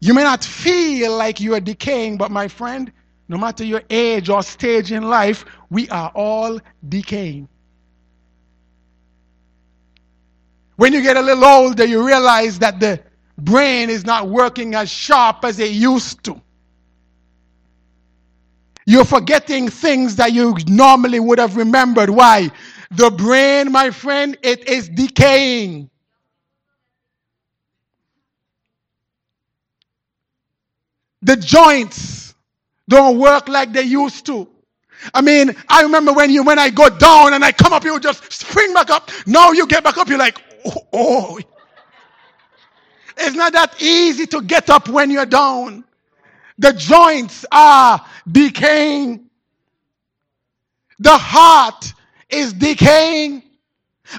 You 0.00 0.12
may 0.12 0.22
not 0.22 0.44
feel 0.44 1.16
like 1.16 1.40
you 1.40 1.54
are 1.54 1.60
decaying, 1.60 2.18
but 2.18 2.30
my 2.30 2.48
friend, 2.48 2.92
no 3.28 3.38
matter 3.38 3.64
your 3.64 3.82
age 3.88 4.28
or 4.28 4.42
stage 4.42 4.92
in 4.92 5.04
life, 5.04 5.44
we 5.70 5.88
are 5.88 6.12
all 6.14 6.60
decaying. 6.88 7.48
When 10.76 10.92
you 10.92 11.02
get 11.02 11.16
a 11.16 11.22
little 11.22 11.44
older, 11.44 11.84
you 11.84 12.06
realize 12.06 12.58
that 12.58 12.80
the 12.80 13.00
brain 13.38 13.88
is 13.88 14.04
not 14.04 14.28
working 14.28 14.74
as 14.74 14.90
sharp 14.90 15.44
as 15.44 15.58
it 15.58 15.70
used 15.70 16.22
to. 16.24 16.40
You're 18.86 19.04
forgetting 19.04 19.68
things 19.68 20.16
that 20.16 20.32
you 20.32 20.56
normally 20.68 21.20
would 21.20 21.38
have 21.38 21.56
remembered. 21.56 22.10
Why? 22.10 22.50
The 22.90 23.10
brain, 23.10 23.72
my 23.72 23.90
friend, 23.90 24.36
it 24.42 24.68
is 24.68 24.88
decaying. 24.88 25.90
The 31.22 31.36
joints 31.36 32.34
don't 32.88 33.18
work 33.18 33.48
like 33.48 33.72
they 33.72 33.82
used 33.82 34.26
to. 34.26 34.48
I 35.14 35.22
mean, 35.22 35.54
I 35.68 35.82
remember 35.82 36.12
when 36.12 36.30
you 36.30 36.42
when 36.44 36.58
I 36.58 36.70
go 36.70 36.88
down 36.88 37.34
and 37.34 37.44
I 37.44 37.52
come 37.52 37.72
up, 37.72 37.84
you 37.84 37.98
just 38.00 38.32
spring 38.32 38.74
back 38.74 38.90
up. 38.90 39.10
Now 39.26 39.52
you 39.52 39.66
get 39.66 39.84
back 39.84 39.98
up, 39.98 40.08
you're 40.08 40.18
like, 40.18 40.40
oh, 40.66 40.86
oh. 40.92 41.40
It's 43.18 43.36
not 43.36 43.52
that 43.54 43.80
easy 43.82 44.26
to 44.28 44.42
get 44.42 44.70
up 44.70 44.88
when 44.88 45.10
you're 45.10 45.26
down. 45.26 45.84
The 46.58 46.72
joints 46.72 47.44
are 47.50 48.04
decaying. 48.30 49.28
The 50.98 51.16
heart 51.16 51.92
is 52.30 52.52
decaying. 52.52 53.42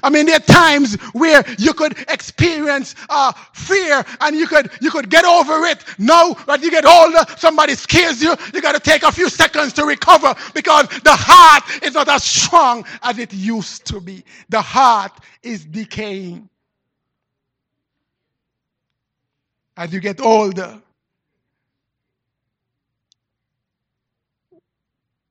I 0.02 0.10
mean, 0.10 0.26
there 0.26 0.36
are 0.36 0.40
times 0.40 0.96
where 1.12 1.44
you 1.58 1.72
could 1.72 1.98
experience 2.10 2.94
uh, 3.08 3.32
fear 3.52 4.04
and 4.20 4.36
you 4.36 4.46
could 4.46 4.70
you 4.80 4.90
could 4.90 5.08
get 5.08 5.24
over 5.24 5.64
it. 5.66 5.84
No, 5.98 6.36
but 6.46 6.60
you 6.62 6.70
get 6.70 6.84
older, 6.84 7.20
somebody 7.38 7.74
scares 7.74 8.20
you. 8.20 8.34
You 8.52 8.60
got 8.60 8.72
to 8.74 8.80
take 8.80 9.04
a 9.04 9.12
few 9.12 9.28
seconds 9.28 9.72
to 9.74 9.84
recover 9.84 10.34
because 10.54 10.88
the 10.88 11.14
heart 11.14 11.84
is 11.84 11.94
not 11.94 12.08
as 12.08 12.24
strong 12.24 12.84
as 13.02 13.18
it 13.18 13.32
used 13.32 13.86
to 13.86 14.00
be. 14.00 14.24
The 14.48 14.60
heart 14.60 15.12
is 15.42 15.64
decaying. 15.64 16.48
As 19.76 19.92
you 19.92 20.00
get 20.00 20.20
older, 20.20 20.80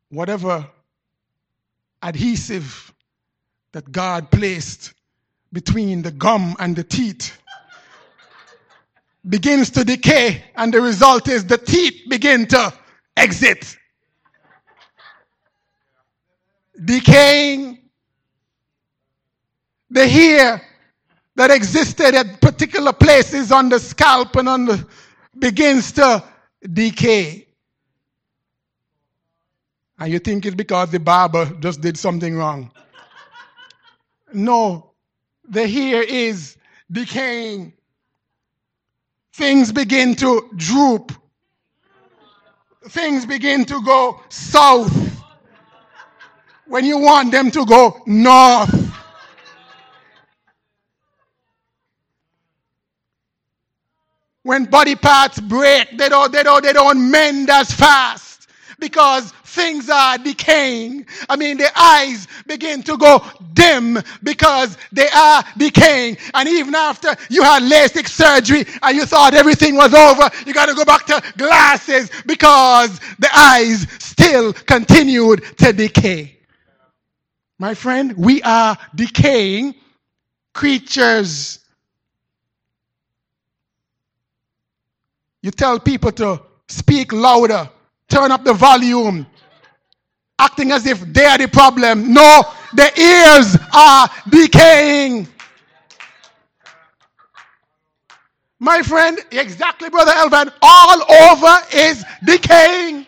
whatever 0.10 0.68
adhesive 2.02 2.94
that 3.72 3.92
God 3.92 4.32
placed 4.32 4.94
between 5.52 6.02
the 6.02 6.12
gum 6.12 6.56
and 6.60 6.76
the 6.76 6.84
teeth 6.84 7.38
begins 9.28 9.72
to 9.72 9.84
decay, 9.84 10.44
and 10.56 10.74
the 10.74 10.82
result 10.82 11.28
is 11.28 11.46
the 11.46 11.58
teeth 11.58 12.04
begin 12.10 12.46
to 12.48 12.74
exit. 13.18 13.78
Decaying. 16.84 17.80
The 19.90 20.08
hair 20.08 20.62
that 21.36 21.52
existed 21.52 22.16
at 22.16 22.42
particular 22.42 22.92
places 22.92 23.52
on 23.52 23.70
the 23.70 23.80
scalp 23.80 24.36
and 24.36 24.50
on 24.50 24.66
the 24.66 24.88
begins 25.38 25.92
to 25.94 26.24
decay. 26.74 27.45
And 29.98 30.12
you 30.12 30.20
think 30.20 30.46
it's 30.46 30.56
because 30.56 30.92
the 30.92 31.00
barber 31.00 31.46
just 31.60 31.82
did 31.82 31.98
something 31.98 32.36
wrong. 32.36 32.72
No, 34.34 34.92
the 35.48 35.68
hair 35.68 36.04
is 36.04 36.58
decaying. 36.92 37.74
Things 39.34 39.72
begin 39.72 40.16
to 40.16 40.50
droop. 40.56 41.14
Things 42.90 43.26
begin 43.26 43.66
to 43.66 43.82
go 43.84 44.20
south 44.30 45.24
when 46.68 46.86
you 46.86 46.98
want 46.98 47.32
them 47.32 47.50
to 47.52 47.66
go 47.66 48.02
north. 48.06 48.82
When 54.44 54.66
body 54.66 54.96
parts 54.96 55.40
break, 55.40 55.98
they 55.98 56.08
don't, 56.10 56.32
they 56.32 56.44
don't, 56.44 56.64
they 56.64 56.74
don't 56.74 57.10
mend 57.10 57.50
as 57.50 57.72
fast 57.72 58.25
because 58.80 59.32
things 59.44 59.90
are 59.90 60.18
decaying. 60.18 61.06
I 61.30 61.36
mean, 61.36 61.58
the 61.58 61.70
eyes 61.80 62.28
begin 62.46 62.84
to 62.84 62.98
go 62.98 63.24
dim 63.54 63.98
because 64.24 64.78
they 64.92 65.08
are 65.10 65.44
decaying. 65.58 66.18
And 66.34 66.48
even 66.50 66.76
after 66.76 67.16
you 67.30 67.44
had 67.44 67.64
LASIK 67.64 68.08
surgery 68.08 68.66
and 68.82 68.96
you 68.96 69.06
thought 69.06 69.34
everything 69.34 69.76
was 69.76 69.94
over, 69.94 70.30
you 70.46 70.54
got 70.54 70.68
to 70.68 70.76
go 70.76 70.86
back 70.86 71.06
to 71.06 71.22
glasses 71.38 72.10
because 72.26 73.00
the 73.20 73.30
eyes 73.36 73.88
still 74.00 74.54
continued 74.54 75.44
to 75.58 75.74
decay. 75.74 76.38
My 77.58 77.74
friend, 77.74 78.14
we 78.18 78.42
are 78.44 78.78
decaying 78.94 79.76
creatures. 80.54 81.60
You 85.42 85.52
tell 85.52 85.80
people 85.80 86.12
to 86.14 86.42
speak 86.68 87.14
louder, 87.14 87.70
turn 88.10 88.32
up 88.32 88.44
the 88.44 88.54
volume, 88.54 89.26
acting 90.40 90.72
as 90.72 90.86
if 90.86 91.02
they 91.02 91.26
are 91.26 91.38
the 91.38 91.48
problem. 91.48 92.14
No, 92.14 92.44
the 92.74 92.92
ears 93.00 93.58
are 93.74 94.10
decaying. 94.30 95.28
My 98.60 98.82
friend, 98.82 99.20
exactly, 99.32 99.90
Brother 99.90 100.14
Elvan, 100.14 100.52
all 100.62 101.02
over 101.32 101.58
is 101.74 102.04
decaying. 102.26 103.06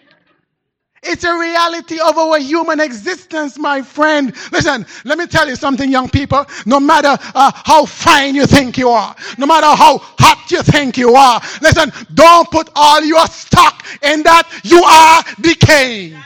It's 1.04 1.24
a 1.24 1.38
reality 1.38 2.00
of 2.00 2.18
our 2.18 2.40
human 2.40 2.80
existence, 2.80 3.58
my 3.58 3.82
friend. 3.82 4.34
Listen, 4.52 4.86
let 5.06 5.18
me 5.18 5.28
tell 5.28 5.48
you 5.48 5.56
something, 5.56 5.90
young 5.92 6.10
people. 6.10 6.46
No 6.66 6.80
matter 6.80 7.16
uh, 7.36 7.52
how 7.54 7.86
fine 7.86 8.36
you 8.36 8.46
think 8.46 8.78
you 8.78 8.90
are, 8.90 9.16
no 9.38 9.46
matter 9.46 9.68
how 9.68 10.00
hot 10.00 10.50
you 10.50 10.64
think 10.64 10.98
you 10.98 11.14
are, 11.16 11.40
listen, 11.62 11.92
don't 12.14 12.50
put 12.50 12.70
all 12.76 13.04
your 13.04 13.26
stock 13.28 13.86
in 14.02 14.24
that. 14.24 14.48
You 14.64 14.84
are 14.84 15.24
decaying. 15.40 16.18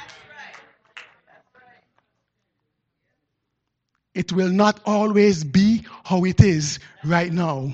it 4.14 4.32
will 4.34 4.50
not 4.50 4.80
always 4.86 5.44
be 5.44 5.86
how 6.04 6.26
it 6.26 6.42
is 6.42 6.80
right 7.04 7.32
now. 7.32 7.74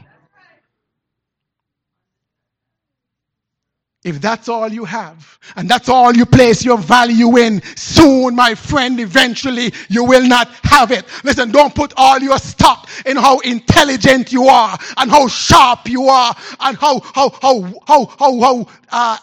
If 4.08 4.22
that's 4.22 4.48
all 4.48 4.72
you 4.72 4.86
have, 4.86 5.38
and 5.58 5.68
that's 5.68 5.90
all 5.90 6.16
you 6.16 6.26
place 6.26 6.64
your 6.64 6.78
value 6.78 7.36
in, 7.36 7.62
soon, 7.76 8.38
my 8.38 8.56
friend, 8.56 9.02
eventually 9.02 9.74
you 9.90 10.06
will 10.06 10.26
not 10.26 10.48
have 10.64 10.92
it. 10.92 11.04
Listen, 11.26 11.52
don't 11.52 11.76
put 11.76 11.94
all 11.98 12.18
your 12.18 12.38
stock 12.38 12.90
in 13.06 13.18
how 13.18 13.40
intelligent 13.40 14.32
you 14.32 14.46
are, 14.46 14.78
and 14.96 15.12
how 15.12 15.28
sharp 15.28 15.90
you 15.90 16.04
are, 16.04 16.34
and 16.62 16.78
how, 16.78 17.02
how, 17.02 17.30
how, 17.42 17.62
how, 17.86 18.06
how, 18.18 18.40
how 18.40 18.68
uh, 18.90 19.18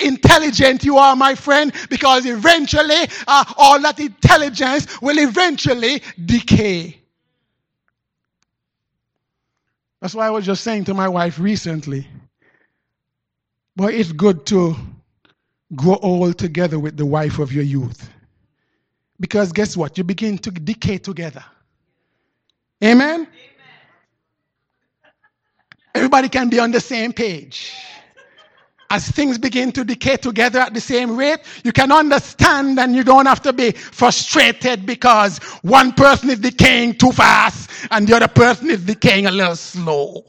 intelligent 0.00 0.82
you 0.82 0.98
are, 0.98 1.14
my 1.14 1.36
friend, 1.36 1.72
because 1.88 2.26
eventually 2.26 3.08
uh, 3.28 3.44
all 3.56 3.80
that 3.80 4.00
intelligence 4.00 5.00
will 5.00 5.20
eventually 5.20 6.02
decay. 6.24 6.98
That's 10.00 10.14
why 10.16 10.26
I 10.26 10.30
was 10.30 10.44
just 10.44 10.64
saying 10.64 10.86
to 10.86 10.94
my 10.94 11.06
wife 11.06 11.38
recently, 11.38 12.08
boy, 13.76 13.92
it's 13.92 14.12
good 14.12 14.46
to 14.46 14.76
grow 15.74 15.96
old 15.96 16.38
together 16.38 16.78
with 16.78 16.96
the 16.96 17.06
wife 17.06 17.38
of 17.38 17.52
your 17.52 17.64
youth. 17.64 18.10
Because 19.20 19.52
guess 19.52 19.76
what? 19.76 19.96
You 19.98 20.04
begin 20.04 20.38
to 20.38 20.50
decay 20.50 20.98
together. 20.98 21.44
Amen? 22.82 23.20
Amen. 23.20 23.28
Everybody 25.94 26.28
can 26.28 26.48
be 26.48 26.58
on 26.58 26.72
the 26.72 26.80
same 26.80 27.12
page 27.12 27.72
as 28.94 29.10
things 29.10 29.38
begin 29.38 29.72
to 29.72 29.84
decay 29.84 30.16
together 30.16 30.60
at 30.60 30.72
the 30.72 30.80
same 30.80 31.16
rate, 31.16 31.40
you 31.64 31.72
can 31.72 31.90
understand 31.90 32.78
and 32.78 32.94
you 32.94 33.02
don't 33.02 33.26
have 33.26 33.42
to 33.42 33.52
be 33.52 33.72
frustrated 33.72 34.86
because 34.86 35.38
one 35.62 35.92
person 35.92 36.30
is 36.30 36.38
decaying 36.38 36.94
too 36.94 37.10
fast 37.10 37.70
and 37.90 38.06
the 38.06 38.14
other 38.14 38.28
person 38.28 38.70
is 38.70 38.84
decaying 38.84 39.26
a 39.26 39.32
little 39.32 39.56
slow. 39.56 40.24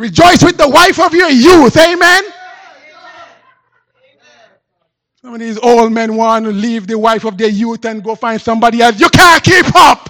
Rejoice 0.00 0.42
with 0.42 0.56
the 0.56 0.66
wife 0.66 0.98
of 0.98 1.12
your 1.12 1.28
youth. 1.28 1.76
Amen. 1.76 2.24
Some 5.20 5.34
of 5.34 5.40
these 5.40 5.58
old 5.58 5.92
men 5.92 6.16
want 6.16 6.46
to 6.46 6.52
leave 6.52 6.86
the 6.86 6.98
wife 6.98 7.26
of 7.26 7.36
their 7.36 7.50
youth 7.50 7.84
and 7.84 8.02
go 8.02 8.14
find 8.14 8.40
somebody 8.40 8.80
else. 8.80 8.98
You 8.98 9.10
can't 9.10 9.44
keep 9.44 9.66
up. 9.76 10.08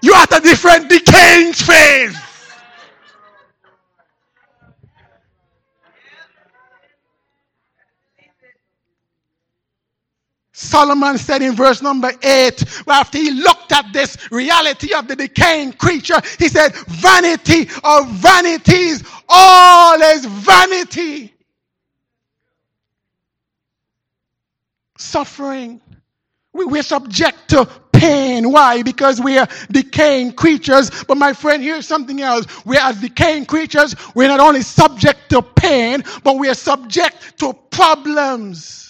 You're 0.00 0.16
at 0.16 0.38
a 0.38 0.40
different 0.40 0.88
decaying 0.88 1.52
phase. 1.52 2.17
Solomon 10.78 11.18
said 11.18 11.42
in 11.42 11.56
verse 11.56 11.82
number 11.82 12.12
8, 12.22 12.84
after 12.86 13.18
he 13.18 13.32
looked 13.32 13.72
at 13.72 13.92
this 13.92 14.16
reality 14.30 14.94
of 14.94 15.08
the 15.08 15.16
decaying 15.16 15.72
creature, 15.72 16.20
he 16.38 16.48
said, 16.48 16.72
Vanity 16.86 17.62
of 17.82 18.08
vanities, 18.10 19.02
all 19.28 20.00
is 20.00 20.24
vanity. 20.24 21.34
Suffering 24.96 25.80
we're 26.52 26.82
subject 26.82 27.48
to 27.48 27.66
pain. 27.92 28.50
Why? 28.50 28.82
Because 28.82 29.20
we 29.20 29.36
are 29.38 29.48
decaying 29.70 30.32
creatures. 30.32 30.90
But 31.04 31.16
my 31.16 31.32
friend, 31.32 31.60
here's 31.60 31.86
something 31.88 32.20
else. 32.20 32.46
We 32.64 32.76
are 32.76 32.92
decaying 32.92 33.46
creatures. 33.46 33.96
We're 34.14 34.28
not 34.28 34.40
only 34.40 34.62
subject 34.62 35.30
to 35.30 35.42
pain, 35.42 36.04
but 36.22 36.38
we 36.38 36.48
are 36.48 36.54
subject 36.54 37.38
to 37.40 37.52
problems. 37.52 38.87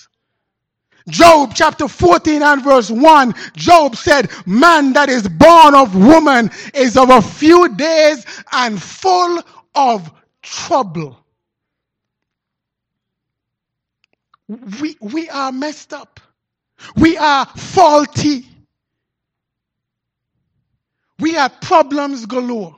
Job 1.08 1.52
chapter 1.54 1.88
14 1.88 2.42
and 2.42 2.62
verse 2.62 2.90
1, 2.90 3.34
Job 3.54 3.96
said, 3.96 4.30
Man 4.46 4.92
that 4.92 5.08
is 5.08 5.28
born 5.28 5.74
of 5.74 5.94
woman 5.94 6.50
is 6.74 6.96
of 6.96 7.10
a 7.10 7.22
few 7.22 7.74
days 7.76 8.24
and 8.52 8.80
full 8.82 9.42
of 9.74 10.10
trouble. 10.42 11.18
We, 14.80 14.96
we 15.00 15.28
are 15.28 15.52
messed 15.52 15.92
up. 15.92 16.20
We 16.96 17.16
are 17.16 17.46
faulty. 17.46 18.46
We 21.18 21.32
have 21.34 21.60
problems 21.60 22.26
galore. 22.26 22.76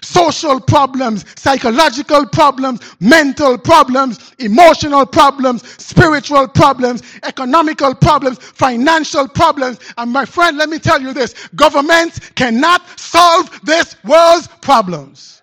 Social 0.00 0.58
problems, 0.60 1.24
psychological 1.36 2.26
problems, 2.26 2.80
mental 3.00 3.58
problems, 3.58 4.34
emotional 4.38 5.04
problems, 5.04 5.68
spiritual 5.82 6.48
problems, 6.48 7.02
economical 7.22 7.94
problems, 7.94 8.38
financial 8.38 9.28
problems. 9.28 9.78
And 9.98 10.10
my 10.10 10.24
friend, 10.24 10.56
let 10.56 10.70
me 10.70 10.78
tell 10.78 11.00
you 11.00 11.12
this 11.12 11.34
governments 11.54 12.20
cannot 12.34 12.98
solve 12.98 13.60
this 13.64 13.96
world's 14.04 14.48
problems. 14.60 15.42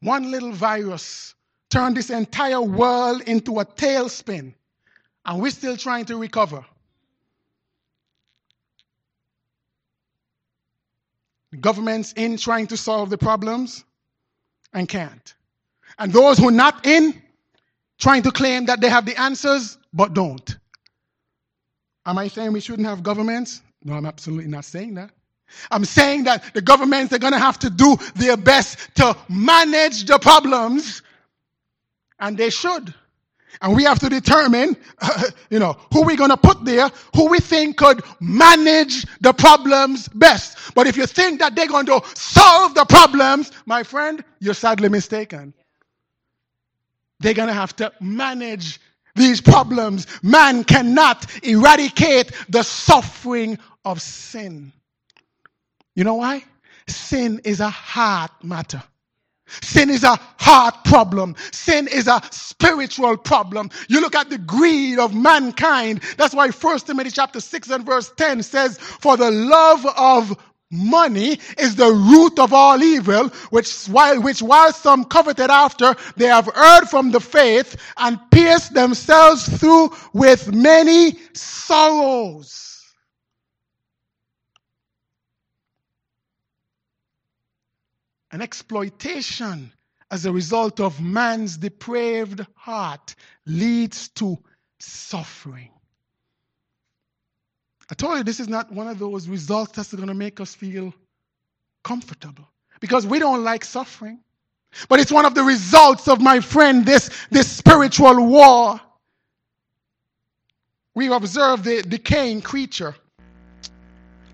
One 0.00 0.30
little 0.30 0.52
virus 0.52 1.34
turned 1.70 1.96
this 1.96 2.10
entire 2.10 2.60
world 2.60 3.22
into 3.22 3.60
a 3.60 3.64
tailspin, 3.64 4.52
and 5.24 5.40
we're 5.40 5.50
still 5.50 5.76
trying 5.76 6.04
to 6.06 6.16
recover. 6.16 6.64
Governments 11.60 12.12
in 12.16 12.36
trying 12.36 12.66
to 12.68 12.76
solve 12.76 13.10
the 13.10 13.18
problems 13.18 13.84
and 14.72 14.88
can't. 14.88 15.34
And 15.98 16.12
those 16.12 16.38
who 16.38 16.48
are 16.48 16.52
not 16.52 16.86
in 16.86 17.20
trying 17.98 18.22
to 18.22 18.30
claim 18.30 18.66
that 18.66 18.80
they 18.80 18.88
have 18.88 19.06
the 19.06 19.20
answers 19.20 19.78
but 19.92 20.14
don't. 20.14 20.56
Am 22.06 22.18
I 22.18 22.28
saying 22.28 22.52
we 22.52 22.60
shouldn't 22.60 22.88
have 22.88 23.02
governments? 23.02 23.62
No, 23.84 23.94
I'm 23.94 24.06
absolutely 24.06 24.50
not 24.50 24.64
saying 24.64 24.94
that. 24.94 25.10
I'm 25.70 25.84
saying 25.84 26.24
that 26.24 26.54
the 26.54 26.62
governments 26.62 27.12
are 27.12 27.18
going 27.18 27.34
to 27.34 27.38
have 27.38 27.58
to 27.60 27.70
do 27.70 27.96
their 28.14 28.36
best 28.36 28.78
to 28.96 29.16
manage 29.28 30.04
the 30.04 30.18
problems, 30.18 31.02
and 32.18 32.38
they 32.38 32.50
should. 32.50 32.94
And 33.60 33.76
we 33.76 33.84
have 33.84 33.98
to 34.00 34.08
determine, 34.08 34.76
uh, 35.00 35.24
you 35.50 35.58
know, 35.58 35.76
who 35.92 36.04
we're 36.04 36.16
going 36.16 36.30
to 36.30 36.36
put 36.36 36.64
there, 36.64 36.90
who 37.14 37.28
we 37.28 37.38
think 37.38 37.76
could 37.76 38.02
manage 38.20 39.06
the 39.20 39.32
problems 39.32 40.08
best. 40.08 40.74
But 40.74 40.86
if 40.86 40.96
you 40.96 41.06
think 41.06 41.40
that 41.40 41.54
they're 41.54 41.68
going 41.68 41.86
to 41.86 42.00
solve 42.14 42.74
the 42.74 42.84
problems, 42.84 43.52
my 43.66 43.82
friend, 43.82 44.24
you're 44.40 44.54
sadly 44.54 44.88
mistaken. 44.88 45.54
They're 47.20 47.34
going 47.34 47.48
to 47.48 47.54
have 47.54 47.76
to 47.76 47.92
manage 48.00 48.80
these 49.14 49.40
problems. 49.40 50.06
Man 50.22 50.64
cannot 50.64 51.26
eradicate 51.44 52.32
the 52.48 52.62
suffering 52.62 53.58
of 53.84 54.00
sin. 54.00 54.72
You 55.94 56.04
know 56.04 56.14
why? 56.14 56.44
Sin 56.88 57.40
is 57.44 57.60
a 57.60 57.70
heart 57.70 58.32
matter. 58.42 58.82
Sin 59.62 59.90
is 59.90 60.04
a 60.04 60.18
heart 60.38 60.84
problem. 60.84 61.34
Sin 61.52 61.88
is 61.88 62.06
a 62.06 62.20
spiritual 62.30 63.16
problem. 63.16 63.70
You 63.88 64.00
look 64.00 64.14
at 64.14 64.30
the 64.30 64.38
greed 64.38 64.98
of 64.98 65.14
mankind. 65.14 66.02
That's 66.16 66.34
why 66.34 66.48
1 66.48 66.78
Timothy 66.80 67.10
chapter 67.10 67.40
6 67.40 67.70
and 67.70 67.84
verse 67.84 68.12
10 68.16 68.42
says, 68.42 68.78
For 68.78 69.16
the 69.16 69.30
love 69.30 69.86
of 69.96 70.36
money 70.70 71.38
is 71.58 71.76
the 71.76 71.92
root 71.92 72.38
of 72.38 72.52
all 72.52 72.82
evil, 72.82 73.28
which 73.50 73.84
while, 73.86 74.20
which 74.20 74.42
while 74.42 74.72
some 74.72 75.04
coveted 75.04 75.50
after, 75.50 75.94
they 76.16 76.26
have 76.26 76.48
erred 76.56 76.88
from 76.88 77.10
the 77.10 77.20
faith 77.20 77.76
and 77.98 78.18
pierced 78.30 78.72
themselves 78.72 79.46
through 79.58 79.94
with 80.14 80.52
many 80.52 81.18
sorrows. 81.34 82.71
And 88.32 88.42
exploitation 88.42 89.70
as 90.10 90.26
a 90.26 90.32
result 90.32 90.80
of 90.80 91.00
man's 91.00 91.56
depraved 91.56 92.44
heart 92.54 93.14
leads 93.46 94.08
to 94.08 94.38
suffering. 94.80 95.70
I 97.90 97.94
told 97.94 98.16
you 98.18 98.24
this 98.24 98.40
is 98.40 98.48
not 98.48 98.72
one 98.72 98.88
of 98.88 98.98
those 98.98 99.28
results 99.28 99.72
that's 99.72 99.92
going 99.92 100.08
to 100.08 100.14
make 100.14 100.40
us 100.40 100.54
feel 100.54 100.94
comfortable 101.84 102.48
because 102.80 103.06
we 103.06 103.18
don't 103.18 103.44
like 103.44 103.64
suffering. 103.64 104.20
But 104.88 105.00
it's 105.00 105.12
one 105.12 105.26
of 105.26 105.34
the 105.34 105.42
results 105.42 106.08
of 106.08 106.20
my 106.20 106.40
friend, 106.40 106.86
this, 106.86 107.10
this 107.30 107.50
spiritual 107.50 108.26
war. 108.26 108.80
We 110.94 111.12
observe 111.12 111.64
the 111.64 111.82
decaying 111.82 112.40
creature. 112.40 112.94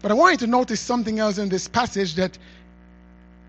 But 0.00 0.12
I 0.12 0.14
want 0.14 0.32
you 0.32 0.38
to 0.38 0.46
notice 0.46 0.80
something 0.80 1.18
else 1.18 1.38
in 1.38 1.48
this 1.48 1.66
passage 1.66 2.14
that 2.14 2.38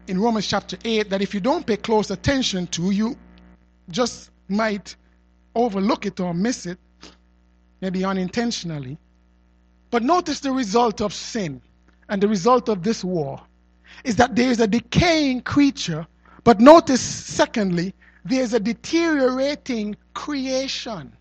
in 0.09 0.19
Romans 0.19 0.47
chapter 0.47 0.75
8 0.83 1.11
that 1.11 1.21
if 1.21 1.35
you 1.35 1.39
don't 1.39 1.67
pay 1.67 1.77
close 1.77 2.09
attention 2.09 2.65
to, 2.67 2.89
you 2.89 3.15
just 3.91 4.31
might 4.47 4.95
overlook 5.53 6.07
it 6.07 6.19
or 6.19 6.33
miss 6.33 6.65
it, 6.65 6.79
maybe 7.79 8.03
unintentionally. 8.03 8.97
But 9.91 10.01
notice 10.01 10.39
the 10.39 10.51
result 10.51 10.99
of 10.99 11.13
sin 11.13 11.61
and 12.09 12.21
the 12.21 12.27
result 12.27 12.69
of 12.69 12.81
this 12.81 13.03
war 13.03 13.39
is 14.03 14.15
that 14.15 14.35
there 14.35 14.49
is 14.49 14.59
a 14.59 14.67
decaying 14.67 15.41
creature, 15.41 16.07
but 16.43 16.59
notice, 16.59 17.01
secondly, 17.01 17.93
there 18.25 18.41
is 18.41 18.55
a 18.55 18.59
deteriorating 18.59 19.95
creation. 20.15 21.13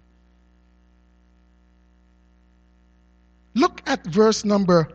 Look 3.52 3.82
at 3.86 4.02
verse 4.06 4.46
number 4.46 4.88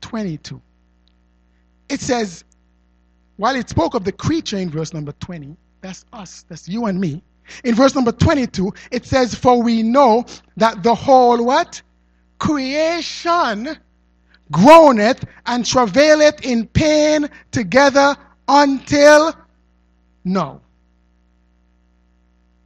22 0.00 0.62
it 1.88 2.00
says, 2.00 2.44
while 3.36 3.56
it 3.56 3.68
spoke 3.68 3.94
of 3.94 4.04
the 4.04 4.12
creature 4.12 4.58
in 4.58 4.70
verse 4.70 4.92
number 4.92 5.12
20, 5.12 5.56
that's 5.80 6.04
us, 6.12 6.44
that's 6.48 6.68
you 6.68 6.86
and 6.86 7.00
me. 7.00 7.22
In 7.64 7.74
verse 7.74 7.94
number 7.94 8.12
22, 8.12 8.72
it 8.90 9.06
says, 9.06 9.34
For 9.34 9.62
we 9.62 9.82
know 9.82 10.26
that 10.56 10.82
the 10.82 10.94
whole 10.94 11.44
what? 11.44 11.80
Creation 12.38 13.76
groaneth 14.50 15.24
and 15.46 15.64
travaileth 15.64 16.44
in 16.44 16.66
pain 16.66 17.28
together 17.50 18.16
until 18.48 19.34
now. 20.24 20.60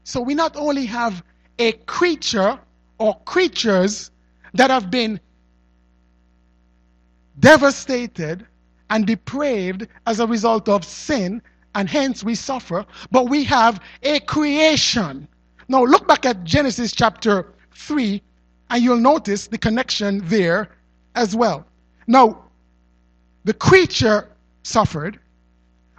So 0.04 0.20
we 0.20 0.34
not 0.34 0.56
only 0.56 0.86
have 0.86 1.22
a 1.58 1.72
creature 1.72 2.58
or 2.98 3.18
creatures 3.20 4.10
that 4.54 4.70
have 4.70 4.90
been 4.90 5.20
devastated 7.38 8.46
and 8.92 9.06
depraved 9.06 9.88
as 10.06 10.20
a 10.20 10.26
result 10.26 10.68
of 10.68 10.84
sin, 10.84 11.40
and 11.74 11.88
hence 11.88 12.22
we 12.22 12.34
suffer, 12.34 12.84
but 13.10 13.30
we 13.30 13.42
have 13.42 13.80
a 14.02 14.20
creation. 14.20 15.26
Now, 15.68 15.82
look 15.84 16.06
back 16.06 16.26
at 16.26 16.44
Genesis 16.44 16.92
chapter 16.92 17.46
3, 17.74 18.22
and 18.68 18.84
you'll 18.84 18.98
notice 18.98 19.46
the 19.46 19.56
connection 19.56 20.20
there 20.26 20.68
as 21.14 21.34
well. 21.34 21.64
Now, 22.06 22.44
the 23.44 23.54
creature 23.54 24.28
suffered, 24.62 25.18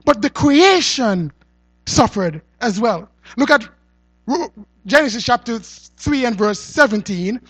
but 0.05 0.21
the 0.21 0.29
creation 0.29 1.31
suffered 1.87 2.43
as 2.61 2.79
well. 2.79 3.09
Look 3.37 3.49
at 3.49 3.67
Genesis 4.85 5.23
chapter 5.23 5.57
3 5.57 6.25
and 6.25 6.37
verse 6.37 6.59
17 6.59 7.41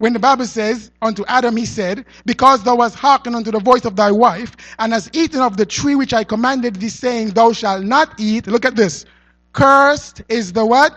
when 0.00 0.14
the 0.14 0.18
Bible 0.18 0.46
says, 0.46 0.90
Unto 1.02 1.26
Adam 1.26 1.58
he 1.58 1.66
said, 1.66 2.06
Because 2.24 2.62
thou 2.64 2.80
hast 2.80 2.94
hearkened 2.94 3.36
unto 3.36 3.50
the 3.50 3.60
voice 3.60 3.84
of 3.84 3.96
thy 3.96 4.10
wife, 4.10 4.56
and 4.78 4.94
hast 4.94 5.14
eaten 5.14 5.42
of 5.42 5.58
the 5.58 5.66
tree 5.66 5.94
which 5.94 6.14
I 6.14 6.24
commanded 6.24 6.76
thee, 6.76 6.88
saying, 6.88 7.32
Thou 7.32 7.52
shalt 7.52 7.84
not 7.84 8.18
eat. 8.18 8.46
Look 8.46 8.64
at 8.64 8.76
this. 8.76 9.04
Cursed 9.52 10.22
is 10.30 10.54
the 10.54 10.64
what? 10.64 10.96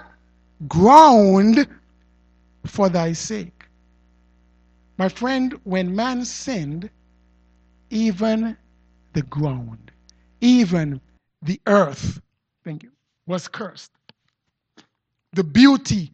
Ground 0.70 1.68
for 2.66 2.88
thy 2.88 3.12
sake. 3.12 3.66
My 4.98 5.10
friend, 5.10 5.60
when 5.66 5.94
man 5.94 6.24
sinned, 6.24 6.90
even 7.90 8.56
the 9.12 9.24
ground, 9.24 9.92
even 10.40 11.02
the 11.42 11.60
earth, 11.68 12.22
thank 12.64 12.84
you, 12.84 12.92
was 13.28 13.50
cursed. 13.50 13.92
The 15.34 15.44
beauty 15.44 16.14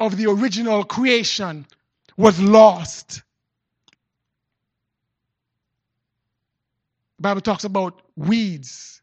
of 0.00 0.16
the 0.16 0.30
original 0.30 0.82
creation 0.82 1.66
was 2.16 2.40
lost. 2.40 3.22
The 7.18 7.22
Bible 7.22 7.40
talks 7.40 7.64
about 7.64 8.02
weeds. 8.16 9.00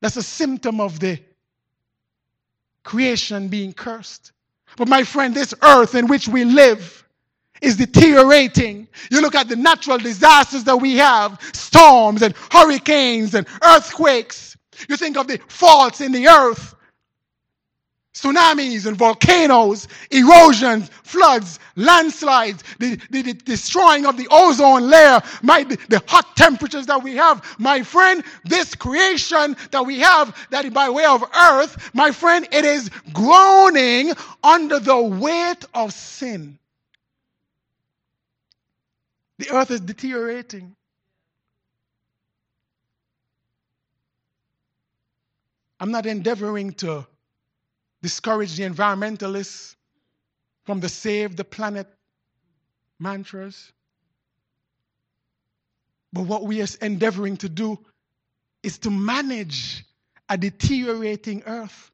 That's 0.00 0.16
a 0.16 0.22
symptom 0.22 0.80
of 0.80 1.00
the 1.00 1.18
creation 2.82 3.48
being 3.48 3.72
cursed. 3.72 4.32
But 4.76 4.88
my 4.88 5.02
friend, 5.04 5.34
this 5.34 5.54
earth 5.62 5.94
in 5.94 6.06
which 6.06 6.28
we 6.28 6.44
live 6.44 7.04
is 7.62 7.76
deteriorating. 7.76 8.88
You 9.10 9.20
look 9.20 9.34
at 9.34 9.48
the 9.48 9.56
natural 9.56 9.98
disasters 9.98 10.64
that 10.64 10.76
we 10.76 10.96
have 10.96 11.40
storms 11.52 12.22
and 12.22 12.34
hurricanes 12.50 13.34
and 13.34 13.46
earthquakes. 13.62 14.56
You 14.88 14.96
think 14.96 15.16
of 15.16 15.26
the 15.26 15.38
faults 15.48 16.00
in 16.00 16.12
the 16.12 16.28
earth 16.28 16.74
tsunamis 18.14 18.86
and 18.86 18.96
volcanoes, 18.96 19.88
erosions, 20.10 20.88
floods, 21.02 21.58
landslides, 21.76 22.62
the, 22.78 22.96
the, 23.10 23.22
the, 23.22 23.32
destroying 23.34 24.06
of 24.06 24.16
the 24.16 24.26
ozone 24.30 24.88
layer, 24.88 25.20
my, 25.42 25.64
the 25.64 26.02
hot 26.06 26.36
temperatures 26.36 26.86
that 26.86 27.02
we 27.02 27.16
have. 27.16 27.44
My 27.58 27.82
friend, 27.82 28.22
this 28.44 28.74
creation 28.74 29.56
that 29.72 29.84
we 29.84 29.98
have, 30.00 30.34
that 30.50 30.72
by 30.72 30.88
way 30.88 31.04
of 31.04 31.24
earth, 31.36 31.90
my 31.92 32.12
friend, 32.12 32.46
it 32.52 32.64
is 32.64 32.88
groaning 33.12 34.12
under 34.42 34.78
the 34.78 35.00
weight 35.02 35.64
of 35.74 35.92
sin. 35.92 36.58
The 39.38 39.50
earth 39.50 39.72
is 39.72 39.80
deteriorating. 39.80 40.76
I'm 45.80 45.90
not 45.90 46.06
endeavoring 46.06 46.72
to 46.74 47.06
discourage 48.04 48.54
the 48.58 48.64
environmentalists 48.64 49.76
from 50.66 50.78
the 50.78 50.90
save 50.90 51.36
the 51.36 51.44
planet 51.44 51.86
mantras. 53.00 53.72
But 56.12 56.26
what 56.26 56.42
we 56.44 56.60
are 56.60 56.66
endeavoring 56.82 57.38
to 57.38 57.48
do 57.48 57.78
is 58.62 58.76
to 58.80 58.90
manage 58.90 59.86
a 60.28 60.36
deteriorating 60.36 61.44
earth. 61.46 61.90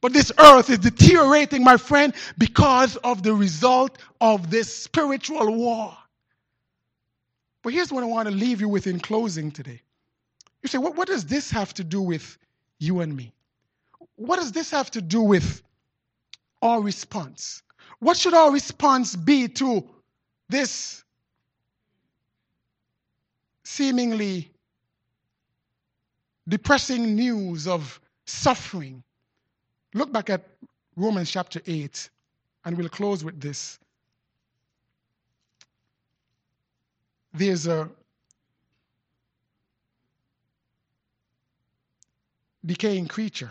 But 0.00 0.12
this 0.12 0.32
earth 0.36 0.68
is 0.68 0.78
deteriorating, 0.78 1.62
my 1.62 1.76
friend, 1.76 2.12
because 2.36 2.96
of 2.96 3.22
the 3.22 3.32
result 3.32 3.98
of 4.20 4.50
this 4.50 4.74
spiritual 4.74 5.54
war. 5.54 5.96
But 7.62 7.72
here's 7.72 7.92
what 7.92 8.02
I 8.02 8.06
want 8.08 8.28
to 8.28 8.34
leave 8.34 8.60
you 8.60 8.68
with 8.68 8.88
in 8.88 8.98
closing 8.98 9.52
today. 9.52 9.80
You 10.62 10.68
say, 10.68 10.78
what, 10.78 10.96
what 10.96 11.06
does 11.06 11.24
this 11.24 11.52
have 11.52 11.72
to 11.74 11.84
do 11.84 12.02
with 12.02 12.36
you 12.80 12.98
and 12.98 13.14
me? 13.14 13.32
What 14.20 14.36
does 14.36 14.52
this 14.52 14.70
have 14.70 14.90
to 14.90 15.00
do 15.00 15.22
with 15.22 15.62
our 16.60 16.82
response? 16.82 17.62
What 18.00 18.18
should 18.18 18.34
our 18.34 18.52
response 18.52 19.16
be 19.16 19.48
to 19.48 19.82
this 20.50 21.02
seemingly 23.64 24.50
depressing 26.46 27.16
news 27.16 27.66
of 27.66 27.98
suffering? 28.26 29.02
Look 29.94 30.12
back 30.12 30.28
at 30.28 30.46
Romans 30.96 31.30
chapter 31.30 31.62
8, 31.66 32.10
and 32.66 32.76
we'll 32.76 32.90
close 32.90 33.24
with 33.24 33.40
this. 33.40 33.78
There's 37.32 37.66
a 37.66 37.88
decaying 42.66 43.08
creature 43.08 43.50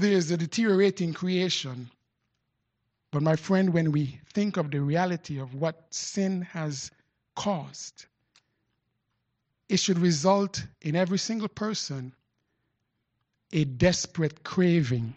there 0.00 0.12
is 0.12 0.30
a 0.30 0.36
deteriorating 0.36 1.12
creation. 1.12 1.90
But 3.12 3.22
my 3.22 3.36
friend, 3.36 3.72
when 3.72 3.92
we 3.92 4.18
think 4.32 4.56
of 4.56 4.70
the 4.70 4.80
reality 4.80 5.38
of 5.38 5.54
what 5.54 5.92
sin 5.92 6.42
has 6.42 6.90
caused, 7.34 8.06
it 9.68 9.78
should 9.78 9.98
result 9.98 10.64
in 10.82 10.96
every 10.96 11.18
single 11.18 11.48
person 11.48 12.12
a 13.52 13.64
desperate 13.64 14.42
craving. 14.44 15.12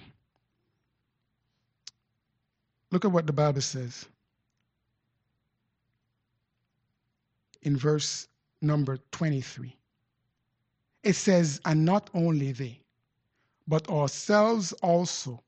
Look 2.91 3.05
at 3.05 3.11
what 3.11 3.27
the 3.27 3.33
Bible 3.33 3.61
says 3.61 4.05
in 7.63 7.77
verse 7.77 8.27
number 8.61 8.97
23. 9.11 9.75
It 11.03 11.13
says, 11.13 11.59
And 11.65 11.85
not 11.85 12.09
only 12.13 12.51
they, 12.51 12.79
but 13.67 13.89
ourselves 13.89 14.73
also, 14.81 15.41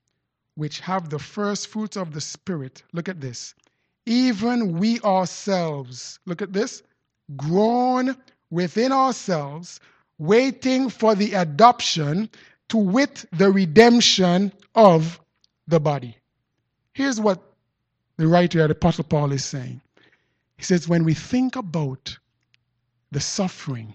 which 0.56 0.80
have 0.80 1.10
the 1.10 1.19
first 1.19 1.67
fruits 1.67 1.97
of 1.97 2.13
the 2.13 2.21
Spirit. 2.21 2.84
Look 2.93 3.10
at 3.10 3.21
this. 3.21 3.54
Even 4.06 4.78
we 4.78 4.99
ourselves, 5.01 6.19
look 6.25 6.41
at 6.41 6.54
this, 6.54 6.84
groan 7.36 8.15
within 8.51 8.91
ourselves, 8.91 9.80
waiting 10.17 10.89
for 10.89 11.15
the 11.15 11.34
adoption 11.34 12.30
to 12.69 12.78
wit 12.78 13.25
the 13.34 13.51
redemption 13.51 14.51
of 14.75 15.19
the 15.67 15.80
body. 15.80 16.15
Here's 16.93 17.19
what 17.19 17.41
the 18.17 18.28
writer, 18.28 18.65
the 18.67 18.71
Apostle 18.73 19.04
Paul, 19.04 19.32
is 19.32 19.43
saying. 19.43 19.82
He 20.58 20.63
says, 20.63 20.88
when 20.88 21.04
we 21.04 21.13
think 21.13 21.56
about 21.56 22.17
the 23.12 23.19
suffering 23.19 23.93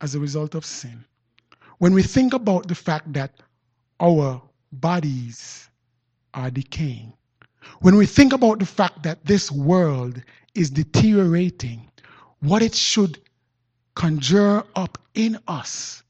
as 0.00 0.14
a 0.14 0.20
result 0.20 0.54
of 0.54 0.64
sin, 0.64 1.04
when 1.78 1.92
we 1.92 2.02
think 2.02 2.32
about 2.32 2.68
the 2.68 2.74
fact 2.74 3.12
that 3.12 3.32
our 4.00 4.40
bodies 4.72 5.68
are 6.34 6.50
decaying, 6.50 7.12
when 7.80 7.96
we 7.96 8.06
think 8.06 8.32
about 8.32 8.58
the 8.58 8.66
fact 8.66 9.02
that 9.02 9.24
this 9.24 9.50
world 9.50 10.22
is 10.54 10.70
deteriorating, 10.70 11.90
what 12.40 12.62
it 12.62 12.74
should 12.74 13.18
conjure 13.94 14.62
up 14.74 14.98
in 15.14 15.38
us 15.48 16.02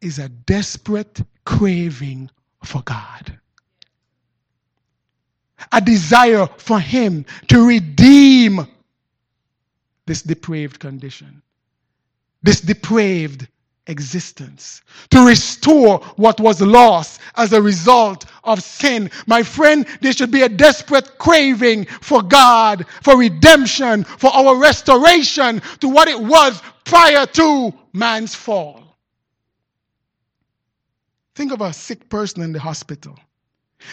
is 0.00 0.18
a 0.18 0.28
desperate 0.28 1.20
craving 1.44 2.30
for 2.64 2.82
God. 2.82 3.38
A 5.70 5.80
desire 5.80 6.46
for 6.56 6.80
Him 6.80 7.24
to 7.48 7.66
redeem 7.66 8.66
this 10.06 10.22
depraved 10.22 10.80
condition, 10.80 11.42
this 12.42 12.60
depraved 12.60 13.48
existence, 13.86 14.82
to 15.10 15.26
restore 15.26 15.98
what 16.16 16.40
was 16.40 16.60
lost 16.60 17.20
as 17.36 17.52
a 17.52 17.60
result 17.60 18.26
of 18.44 18.62
sin. 18.62 19.10
My 19.26 19.42
friend, 19.42 19.86
there 20.00 20.12
should 20.12 20.30
be 20.30 20.42
a 20.42 20.48
desperate 20.48 21.18
craving 21.18 21.86
for 21.86 22.22
God, 22.22 22.86
for 23.02 23.16
redemption, 23.16 24.04
for 24.04 24.32
our 24.34 24.56
restoration 24.56 25.60
to 25.80 25.88
what 25.88 26.08
it 26.08 26.20
was 26.20 26.60
prior 26.84 27.26
to 27.26 27.74
man's 27.92 28.34
fall. 28.34 28.96
Think 31.34 31.52
of 31.52 31.60
a 31.60 31.72
sick 31.72 32.08
person 32.08 32.42
in 32.42 32.52
the 32.52 32.60
hospital. 32.60 33.18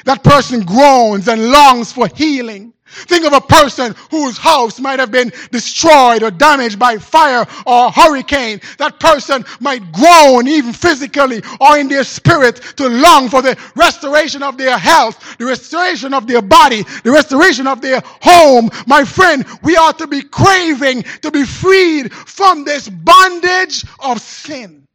That 0.05 0.23
person 0.23 0.61
groans 0.61 1.27
and 1.27 1.51
longs 1.51 1.91
for 1.91 2.07
healing. 2.07 2.73
Think 2.91 3.25
of 3.25 3.33
a 3.33 3.41
person 3.41 3.93
whose 4.09 4.37
house 4.37 4.79
might 4.79 4.99
have 4.99 5.11
been 5.11 5.31
destroyed 5.51 6.23
or 6.23 6.31
damaged 6.31 6.79
by 6.79 6.97
fire 6.97 7.45
or 7.67 7.91
hurricane. 7.91 8.61
That 8.79 8.99
person 8.99 9.45
might 9.59 9.91
groan 9.91 10.47
even 10.47 10.73
physically 10.73 11.43
or 11.61 11.77
in 11.77 11.87
their 11.87 12.03
spirit 12.03 12.55
to 12.77 12.89
long 12.89 13.29
for 13.29 13.43
the 13.43 13.57
restoration 13.75 14.41
of 14.41 14.57
their 14.57 14.77
health, 14.77 15.37
the 15.37 15.45
restoration 15.45 16.15
of 16.15 16.25
their 16.25 16.41
body, 16.41 16.83
the 17.03 17.11
restoration 17.11 17.67
of 17.67 17.81
their 17.81 18.01
home. 18.03 18.71
My 18.87 19.05
friend, 19.05 19.45
we 19.61 19.77
ought 19.77 19.99
to 19.99 20.07
be 20.07 20.23
craving 20.23 21.03
to 21.21 21.29
be 21.29 21.43
freed 21.43 22.11
from 22.11 22.63
this 22.63 22.89
bondage 22.89 23.85
of 23.99 24.19
sin. 24.19 24.87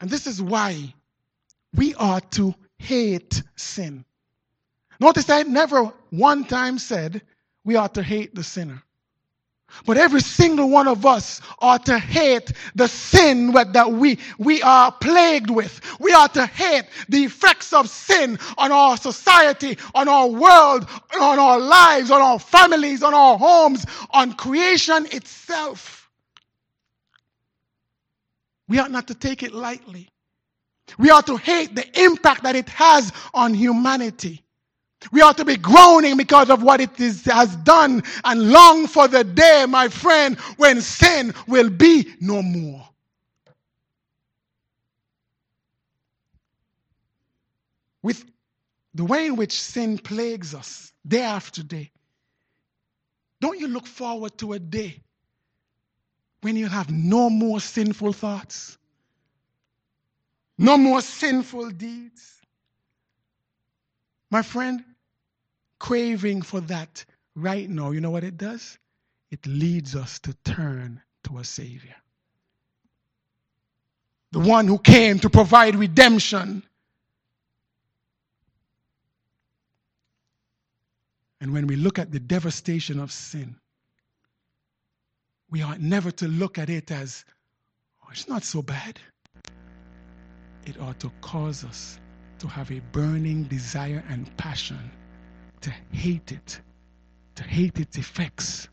And 0.00 0.08
this 0.08 0.26
is 0.26 0.40
why 0.40 0.94
we 1.74 1.94
ought 1.94 2.30
to 2.32 2.54
hate 2.78 3.42
sin. 3.56 4.04
Notice 5.00 5.30
I 5.30 5.42
never 5.42 5.92
one 6.10 6.44
time 6.44 6.78
said 6.78 7.22
we 7.64 7.76
ought 7.76 7.94
to 7.94 8.02
hate 8.02 8.34
the 8.34 8.42
sinner. 8.42 8.82
But 9.84 9.98
every 9.98 10.22
single 10.22 10.70
one 10.70 10.88
of 10.88 11.04
us 11.04 11.42
ought 11.58 11.86
to 11.86 11.98
hate 11.98 12.52
the 12.74 12.88
sin 12.88 13.52
that 13.52 13.92
we, 13.92 14.18
we 14.38 14.62
are 14.62 14.90
plagued 14.90 15.50
with. 15.50 15.80
We 16.00 16.12
ought 16.12 16.32
to 16.34 16.46
hate 16.46 16.84
the 17.08 17.24
effects 17.24 17.72
of 17.74 17.88
sin 17.88 18.38
on 18.56 18.72
our 18.72 18.96
society, 18.96 19.76
on 19.94 20.08
our 20.08 20.26
world, 20.26 20.88
on 21.20 21.38
our 21.38 21.60
lives, 21.60 22.10
on 22.10 22.22
our 22.22 22.38
families, 22.38 23.02
on 23.02 23.12
our 23.12 23.36
homes, 23.36 23.84
on 24.10 24.32
creation 24.32 25.06
itself. 25.12 26.10
We 28.68 28.78
ought 28.78 28.90
not 28.90 29.08
to 29.08 29.14
take 29.14 29.42
it 29.42 29.52
lightly. 29.52 30.08
We 30.96 31.10
are 31.10 31.22
to 31.22 31.36
hate 31.36 31.74
the 31.74 31.86
impact 32.02 32.44
that 32.44 32.56
it 32.56 32.68
has 32.70 33.12
on 33.34 33.54
humanity. 33.54 34.44
We 35.12 35.20
ought 35.20 35.36
to 35.36 35.44
be 35.44 35.56
groaning 35.56 36.16
because 36.16 36.50
of 36.50 36.62
what 36.62 36.80
it 36.80 36.98
is, 36.98 37.24
has 37.26 37.54
done 37.56 38.02
and 38.24 38.50
long 38.50 38.86
for 38.86 39.06
the 39.06 39.22
day, 39.22 39.64
my 39.68 39.88
friend, 39.88 40.38
when 40.56 40.80
sin 40.80 41.34
will 41.46 41.70
be 41.70 42.14
no 42.20 42.42
more. 42.42 42.88
With 48.02 48.24
the 48.94 49.04
way 49.04 49.26
in 49.26 49.36
which 49.36 49.60
sin 49.60 49.98
plagues 49.98 50.54
us 50.54 50.92
day 51.06 51.22
after 51.22 51.62
day, 51.62 51.90
don't 53.40 53.60
you 53.60 53.68
look 53.68 53.86
forward 53.86 54.36
to 54.38 54.54
a 54.54 54.58
day 54.58 55.00
when 56.40 56.56
you 56.56 56.66
have 56.66 56.90
no 56.90 57.30
more 57.30 57.60
sinful 57.60 58.12
thoughts? 58.12 58.78
No 60.58 60.76
more 60.76 61.00
sinful 61.00 61.70
deeds. 61.70 62.34
My 64.30 64.42
friend, 64.42 64.84
craving 65.78 66.42
for 66.42 66.60
that 66.62 67.04
right 67.36 67.70
now, 67.70 67.92
you 67.92 68.00
know 68.00 68.10
what 68.10 68.24
it 68.24 68.36
does? 68.36 68.76
It 69.30 69.46
leads 69.46 69.94
us 69.94 70.18
to 70.20 70.34
turn 70.44 71.00
to 71.24 71.38
a 71.38 71.44
Savior. 71.44 71.94
The 74.32 74.40
one 74.40 74.66
who 74.66 74.78
came 74.78 75.20
to 75.20 75.30
provide 75.30 75.76
redemption. 75.76 76.62
And 81.40 81.52
when 81.52 81.66
we 81.66 81.76
look 81.76 81.98
at 81.98 82.10
the 82.10 82.20
devastation 82.20 82.98
of 83.00 83.12
sin, 83.12 83.56
we 85.50 85.62
ought 85.62 85.80
never 85.80 86.10
to 86.10 86.28
look 86.28 86.58
at 86.58 86.68
it 86.68 86.90
as, 86.90 87.24
oh, 88.02 88.08
it's 88.10 88.28
not 88.28 88.44
so 88.44 88.60
bad. 88.60 88.98
It 90.68 90.78
ought 90.78 91.00
to 91.00 91.10
cause 91.22 91.64
us 91.64 91.98
to 92.40 92.46
have 92.46 92.70
a 92.70 92.80
burning 92.92 93.44
desire 93.44 94.04
and 94.06 94.36
passion 94.36 94.90
to 95.62 95.72
hate 95.92 96.30
it, 96.30 96.60
to 97.36 97.42
hate 97.42 97.80
its 97.80 97.96
effects, 97.96 98.68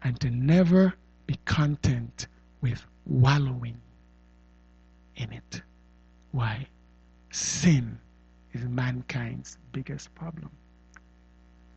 and 0.00 0.18
to 0.20 0.30
never 0.30 0.94
be 1.26 1.38
content 1.44 2.28
with 2.62 2.82
wallowing 3.04 3.76
in 5.16 5.30
it. 5.32 5.60
Why? 6.30 6.66
Sin 7.30 7.98
is 8.54 8.64
mankind's 8.64 9.58
biggest 9.72 10.14
problem. 10.14 10.50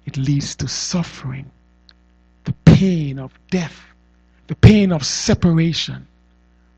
It 0.06 0.16
leads 0.16 0.56
to 0.56 0.70
suffering, 0.70 1.52
the 2.46 2.54
pain 2.64 3.20
of 3.20 3.38
death, 3.52 3.84
the 4.48 4.56
pain 4.56 4.94
of 4.94 5.06
separation. 5.06 6.08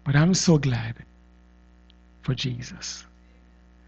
But 0.03 0.15
I'm 0.15 0.33
so 0.33 0.57
glad 0.57 0.95
for 2.27 2.35
Jesus 2.35 3.05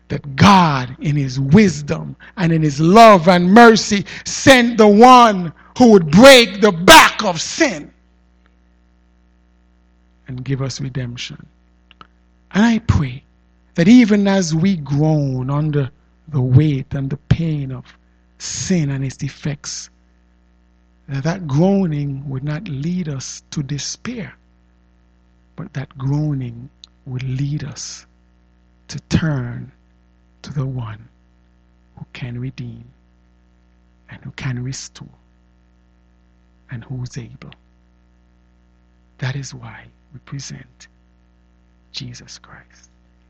that 0.08 0.38
God, 0.38 0.96
in 1.02 1.18
His 1.18 1.42
wisdom 1.42 2.16
and 2.38 2.54
in 2.54 2.62
His 2.64 2.80
love 2.80 3.28
and 3.28 3.54
mercy, 3.54 4.06
sent 4.24 4.78
the 4.78 4.88
one 4.88 5.52
who 5.78 5.92
would 5.92 6.10
break 6.10 6.62
the 6.62 6.72
back 6.72 7.22
of 7.26 7.42
sin 7.42 7.94
and 10.30 10.46
give 10.46 10.62
us 10.62 10.80
redemption. 10.80 11.46
And 12.54 12.66
I 12.66 12.80
pray 12.80 13.24
that 13.76 13.90
even 13.90 14.26
as 14.26 14.56
we 14.56 14.78
groan 14.78 15.50
under 15.50 15.92
the 16.30 16.42
weight 16.42 16.94
and 16.94 17.10
the 17.10 17.18
pain 17.18 17.74
of 17.74 17.84
sin 18.38 18.90
and 18.90 19.04
its 19.04 19.22
effects, 19.22 19.90
that 21.10 21.26
that 21.26 21.46
groaning 21.46 22.28
would 22.30 22.46
not 22.46 22.70
lead 22.70 23.10
us 23.10 23.44
to 23.52 23.62
despair, 23.62 24.34
but 25.58 25.74
that 25.74 25.96
groaning 25.98 26.70
would 27.06 27.24
lead 27.24 27.66
us 27.66 28.06
to 28.90 29.00
turn 29.10 29.72
to 30.42 30.54
the 30.54 30.66
one 30.66 31.08
who 31.98 32.06
can 32.14 32.40
redeem 32.40 32.84
and 34.10 34.24
who 34.24 34.32
can 34.32 34.62
restore 34.64 35.08
and 36.72 36.84
who 36.84 37.02
is 37.04 37.18
able. 37.18 37.54
That 39.20 39.36
is 39.36 39.54
why 39.54 39.86
we 40.14 40.20
present 40.20 40.88
Jesus 41.92 42.38
Christ. 42.38 42.90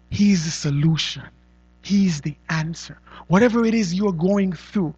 He's 0.10 0.46
the 0.46 0.52
solution. 0.52 1.24
He's 1.82 2.22
the 2.22 2.36
answer. 2.50 2.98
Whatever 3.28 3.66
it 3.66 3.74
is 3.74 3.94
you're 3.94 4.12
going 4.12 4.54
through, 4.54 4.94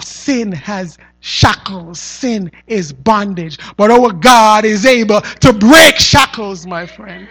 sin 0.00 0.52
has 0.52 0.96
shackles, 1.20 2.00
sin 2.00 2.50
is 2.66 2.92
bondage. 2.92 3.58
But 3.76 3.90
our 3.90 4.12
God 4.12 4.64
is 4.64 4.86
able 4.86 5.20
to 5.20 5.52
break 5.52 5.96
shackles, 5.98 6.66
my 6.66 6.86
friend. 6.86 7.28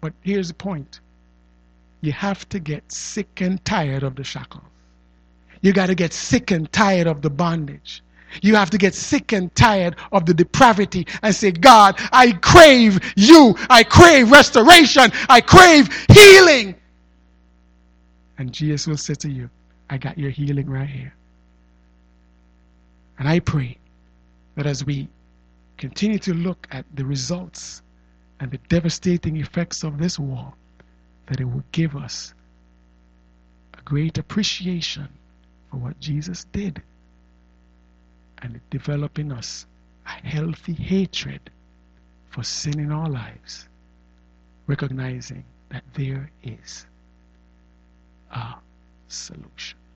But 0.00 0.12
here's 0.22 0.48
the 0.48 0.54
point 0.54 1.00
you 2.00 2.12
have 2.12 2.48
to 2.50 2.60
get 2.60 2.90
sick 2.92 3.40
and 3.40 3.64
tired 3.64 4.02
of 4.02 4.14
the 4.14 4.24
shackles. 4.24 4.62
You 5.62 5.72
got 5.72 5.86
to 5.86 5.94
get 5.94 6.12
sick 6.12 6.52
and 6.52 6.70
tired 6.72 7.08
of 7.08 7.22
the 7.22 7.30
bondage. 7.30 8.02
You 8.42 8.54
have 8.54 8.70
to 8.70 8.78
get 8.78 8.94
sick 8.94 9.32
and 9.32 9.52
tired 9.54 9.96
of 10.12 10.26
the 10.26 10.34
depravity 10.34 11.06
and 11.22 11.34
say, 11.34 11.50
God, 11.50 11.96
I 12.12 12.32
crave 12.32 13.00
you. 13.16 13.56
I 13.70 13.82
crave 13.82 14.30
restoration. 14.30 15.10
I 15.28 15.40
crave 15.40 15.88
healing. 16.12 16.74
And 18.36 18.52
Jesus 18.52 18.86
will 18.86 18.96
say 18.96 19.14
to 19.14 19.30
you, 19.30 19.50
I 19.90 19.98
got 19.98 20.18
your 20.18 20.30
healing 20.30 20.68
right 20.68 20.88
here. 20.88 21.14
And 23.18 23.28
I 23.28 23.40
pray 23.40 23.78
that 24.54 24.66
as 24.66 24.84
we 24.84 25.08
continue 25.76 26.18
to 26.20 26.34
look 26.34 26.68
at 26.70 26.84
the 26.94 27.04
results 27.04 27.82
and 28.40 28.50
the 28.50 28.58
devastating 28.68 29.36
effects 29.36 29.82
of 29.82 29.98
this 29.98 30.18
war, 30.18 30.52
that 31.26 31.40
it 31.40 31.44
will 31.44 31.64
give 31.72 31.96
us 31.96 32.34
a 33.74 33.82
great 33.82 34.18
appreciation 34.18 35.08
for 35.70 35.76
what 35.78 35.98
Jesus 36.00 36.44
did 36.52 36.82
and 38.42 38.60
develop 38.70 39.18
in 39.18 39.32
us 39.32 39.66
a 40.06 40.26
healthy 40.26 40.72
hatred 40.72 41.50
for 42.30 42.42
sin 42.42 42.78
in 42.78 42.92
our 42.92 43.08
lives, 43.08 43.68
recognizing 44.66 45.44
that 45.70 45.84
there 45.94 46.30
is 46.42 46.86
a 48.30 48.54
solution. 49.08 49.77